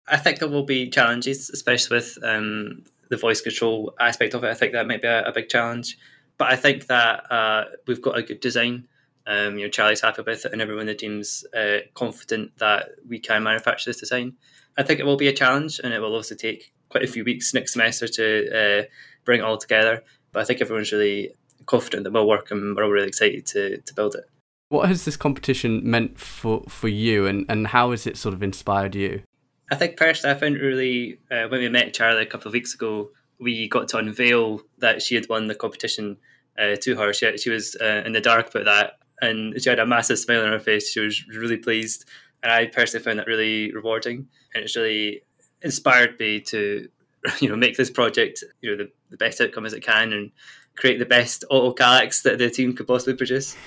I 0.08 0.18
think 0.18 0.40
there 0.40 0.50
will 0.50 0.66
be 0.66 0.90
challenges, 0.90 1.50
especially 1.50 1.98
with 1.98 2.18
um, 2.24 2.84
the 3.10 3.18
voice 3.18 3.42
control 3.42 3.94
aspect 4.00 4.34
of 4.34 4.44
it. 4.44 4.50
I 4.50 4.54
think 4.54 4.74
that 4.74 4.88
might 4.88 5.02
be 5.02 5.08
a, 5.08 5.24
a 5.26 5.32
big 5.32 5.50
challenge. 5.50 5.98
But 6.40 6.52
I 6.52 6.56
think 6.56 6.88
that 6.88 7.32
uh, 7.32 7.66
we've 7.86 8.02
got 8.02 8.18
a 8.18 8.24
good 8.24 8.40
design. 8.40 8.88
Um, 9.28 9.60
you 9.60 9.66
know, 9.66 9.70
Charlie's 9.70 10.02
happy 10.02 10.24
with 10.26 10.46
it, 10.46 10.52
and 10.52 10.62
everyone 10.62 10.84
in 10.84 10.88
the 10.88 10.96
team's 10.96 11.46
uh, 11.56 11.80
confident 11.94 12.58
that 12.58 12.90
we 13.08 13.20
can 13.20 13.44
manufacture 13.44 13.90
this 13.90 14.00
design. 14.00 14.34
I 14.78 14.84
think 14.84 15.00
it 15.00 15.06
will 15.06 15.18
be 15.18 15.28
a 15.28 15.34
challenge, 15.34 15.80
and 15.84 15.94
it 15.94 16.00
will 16.00 16.16
also 16.16 16.34
take 16.34 16.74
quite 16.88 17.04
a 17.04 17.08
few 17.08 17.24
weeks 17.24 17.54
next 17.54 17.74
semester 17.74 18.08
to 18.08 18.50
uh, 18.58 18.84
bring 19.26 19.42
it 19.42 19.44
all 19.44 19.58
together. 19.58 20.02
But 20.32 20.40
I 20.40 20.46
think 20.46 20.62
everyone's 20.62 20.92
really 20.92 21.34
confident 21.66 22.06
that 22.06 22.14
we'll 22.14 22.28
work, 22.28 22.50
and 22.52 22.76
we're 22.76 22.86
all 22.86 22.90
really 22.90 23.10
excited 23.10 23.46
to, 23.48 23.78
to 23.82 23.94
build 23.94 24.16
it. 24.16 24.24
What 24.70 24.88
has 24.88 25.04
this 25.04 25.18
competition 25.18 25.82
meant 25.84 26.18
for, 26.20 26.64
for 26.70 26.88
you, 26.88 27.28
and, 27.28 27.46
and 27.50 27.68
how 27.68 27.92
has 27.92 28.08
it 28.08 28.16
sort 28.16 28.34
of 28.34 28.42
inspired 28.42 28.96
you? 28.96 29.24
I 29.70 29.76
think 29.76 29.98
personally, 29.98 30.36
I 30.36 30.40
found 30.40 30.56
it 30.56 30.62
really 30.62 31.20
uh, 31.30 31.48
when 31.50 31.60
we 31.60 31.70
met 31.70 31.94
Charlie 31.94 32.24
a 32.24 32.26
couple 32.26 32.48
of 32.48 32.54
weeks 32.54 32.74
ago, 32.74 33.12
we 33.40 33.68
got 33.68 33.88
to 33.90 33.98
unveil 33.98 34.62
that 34.80 35.02
she 35.02 35.16
had 35.16 35.28
won 35.30 35.48
the 35.48 35.56
competition 35.56 36.18
uh, 36.58 36.76
to 36.82 36.96
her. 36.96 37.14
She, 37.14 37.38
she 37.38 37.50
was 37.50 37.76
uh, 37.80 38.04
in 38.06 38.14
the 38.14 38.22
dark 38.22 38.54
about 38.54 38.66
that, 38.66 39.00
and 39.22 39.62
she 39.62 39.70
had 39.70 39.80
a 39.80 39.86
massive 39.86 40.20
smile 40.20 40.46
on 40.46 40.52
her 40.52 40.60
face. 40.60 40.92
She 40.92 41.00
was 41.00 41.28
really 41.28 41.58
pleased, 41.58 42.06
and 42.44 42.52
I 42.52 42.66
personally 42.68 43.04
found 43.04 43.20
that 43.20 43.28
really 43.28 43.74
rewarding, 43.74 44.28
and 44.54 44.64
it's 44.64 44.76
really 44.76 45.22
inspired 45.62 46.20
me 46.20 46.40
to, 46.42 46.90
you 47.40 47.50
know, 47.50 47.56
make 47.56 47.78
this 47.78 47.90
project 47.90 48.44
you 48.62 48.72
know 48.72 48.78
the, 48.78 48.92
the 49.10 49.18
best 49.18 49.42
outcome 49.42 49.66
as 49.66 49.74
it 49.74 49.82
can 49.82 50.14
and 50.14 50.32
create 50.76 50.98
the 50.98 51.06
best 51.06 51.44
auto 51.50 51.74
Kallax 51.74 52.24
that 52.24 52.38
the 52.38 52.50
team 52.50 52.76
could 52.76 52.88
possibly 52.88 53.16
produce. 53.16 53.56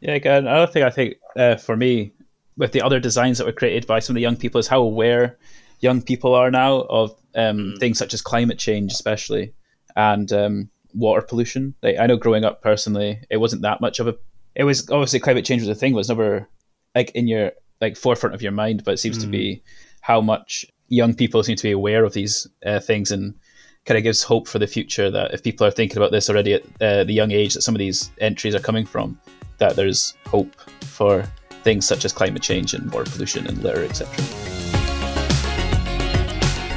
Yeah, 0.00 0.14
again, 0.14 0.46
another 0.46 0.70
thing 0.70 0.82
I 0.82 0.90
think 0.90 1.16
uh, 1.36 1.56
for 1.56 1.76
me 1.76 2.12
with 2.56 2.72
the 2.72 2.82
other 2.82 3.00
designs 3.00 3.38
that 3.38 3.46
were 3.46 3.52
created 3.52 3.86
by 3.86 3.98
some 3.98 4.14
of 4.14 4.16
the 4.16 4.20
young 4.20 4.36
people 4.36 4.58
is 4.58 4.68
how 4.68 4.82
aware 4.82 5.38
young 5.80 6.02
people 6.02 6.34
are 6.34 6.50
now 6.50 6.82
of 6.82 7.14
um, 7.34 7.74
things 7.78 7.98
such 7.98 8.14
as 8.14 8.22
climate 8.22 8.58
change, 8.58 8.92
especially, 8.92 9.52
and 9.94 10.32
um, 10.32 10.70
water 10.94 11.22
pollution. 11.22 11.74
Like, 11.82 11.98
I 11.98 12.06
know 12.06 12.16
growing 12.16 12.44
up 12.44 12.62
personally, 12.62 13.20
it 13.30 13.38
wasn't 13.38 13.62
that 13.62 13.80
much 13.80 14.00
of 14.00 14.08
a. 14.08 14.16
It 14.54 14.64
was 14.64 14.88
obviously 14.90 15.20
climate 15.20 15.44
change 15.44 15.62
was 15.62 15.68
a 15.68 15.74
thing, 15.74 15.92
was 15.92 16.08
never 16.08 16.48
like 16.94 17.10
in 17.10 17.28
your 17.28 17.52
like 17.80 17.96
forefront 17.96 18.34
of 18.34 18.42
your 18.42 18.52
mind. 18.52 18.84
But 18.84 18.94
it 18.94 18.98
seems 18.98 19.18
to 19.18 19.26
be 19.26 19.62
how 20.00 20.20
much 20.20 20.64
young 20.88 21.14
people 21.14 21.42
seem 21.42 21.56
to 21.56 21.62
be 21.62 21.72
aware 21.72 22.04
of 22.04 22.12
these 22.12 22.46
uh, 22.64 22.80
things 22.80 23.10
and 23.10 23.34
kind 23.84 23.98
of 23.98 24.04
gives 24.04 24.22
hope 24.22 24.48
for 24.48 24.58
the 24.58 24.66
future 24.66 25.10
that 25.10 25.32
if 25.32 25.42
people 25.42 25.66
are 25.66 25.70
thinking 25.70 25.96
about 25.96 26.10
this 26.10 26.28
already 26.28 26.54
at 26.54 26.62
uh, 26.80 27.04
the 27.04 27.12
young 27.12 27.30
age 27.30 27.54
that 27.54 27.62
some 27.62 27.74
of 27.74 27.78
these 27.78 28.10
entries 28.20 28.54
are 28.54 28.60
coming 28.60 28.84
from, 28.84 29.18
that 29.58 29.76
there's 29.76 30.14
hope 30.26 30.54
for 30.82 31.24
things 31.62 31.86
such 31.86 32.04
as 32.04 32.12
climate 32.12 32.42
change 32.42 32.74
and 32.74 32.90
water 32.92 33.10
pollution 33.10 33.46
and 33.46 33.62
litter, 33.62 33.84
etc. 33.84 34.55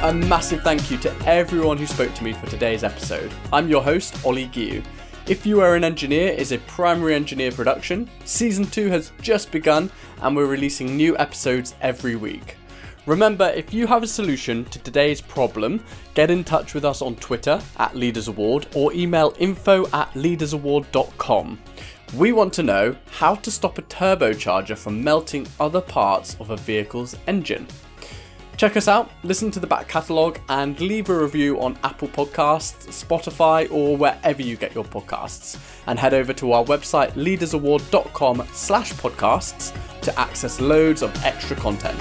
A 0.02 0.14
massive 0.14 0.62
thank 0.62 0.90
you 0.90 0.96
to 0.96 1.14
everyone 1.26 1.76
who 1.76 1.84
spoke 1.84 2.14
to 2.14 2.24
me 2.24 2.32
for 2.32 2.46
today's 2.46 2.84
episode. 2.84 3.30
I'm 3.52 3.68
your 3.68 3.82
host, 3.82 4.24
Ollie 4.24 4.46
Giu. 4.46 4.82
If 5.26 5.44
You 5.44 5.60
Are 5.60 5.76
an 5.76 5.84
Engineer 5.84 6.32
is 6.32 6.52
a 6.52 6.58
primary 6.60 7.14
engineer 7.14 7.52
production. 7.52 8.08
Season 8.24 8.64
2 8.64 8.88
has 8.88 9.12
just 9.20 9.52
begun 9.52 9.90
and 10.22 10.34
we're 10.34 10.46
releasing 10.46 10.96
new 10.96 11.18
episodes 11.18 11.74
every 11.82 12.16
week. 12.16 12.56
Remember, 13.04 13.50
if 13.50 13.74
you 13.74 13.86
have 13.86 14.02
a 14.02 14.06
solution 14.06 14.64
to 14.66 14.78
today's 14.78 15.20
problem, 15.20 15.84
get 16.14 16.30
in 16.30 16.44
touch 16.44 16.72
with 16.72 16.86
us 16.86 17.02
on 17.02 17.14
Twitter 17.16 17.60
at 17.76 17.94
Leaders 17.94 18.28
Award 18.28 18.68
or 18.74 18.94
email 18.94 19.34
info 19.38 19.84
at 19.88 20.10
leadersaward.com. 20.14 21.58
We 22.14 22.32
want 22.32 22.54
to 22.54 22.62
know 22.62 22.96
how 23.10 23.34
to 23.34 23.50
stop 23.50 23.76
a 23.76 23.82
turbocharger 23.82 24.78
from 24.78 25.04
melting 25.04 25.46
other 25.60 25.82
parts 25.82 26.38
of 26.40 26.48
a 26.48 26.56
vehicle's 26.56 27.16
engine. 27.26 27.66
Check 28.60 28.76
us 28.76 28.88
out, 28.88 29.10
listen 29.22 29.50
to 29.52 29.58
the 29.58 29.66
back 29.66 29.88
catalogue, 29.88 30.38
and 30.50 30.78
leave 30.82 31.08
a 31.08 31.18
review 31.18 31.58
on 31.62 31.78
Apple 31.82 32.08
Podcasts, 32.08 32.88
Spotify, 32.88 33.66
or 33.72 33.96
wherever 33.96 34.42
you 34.42 34.54
get 34.56 34.74
your 34.74 34.84
podcasts. 34.84 35.58
And 35.86 35.98
head 35.98 36.12
over 36.12 36.34
to 36.34 36.52
our 36.52 36.62
website, 36.64 37.12
leadersaward.com 37.12 38.46
slash 38.52 38.92
podcasts, 38.92 39.72
to 40.02 40.20
access 40.20 40.60
loads 40.60 41.00
of 41.00 41.10
extra 41.24 41.56
content. 41.56 41.98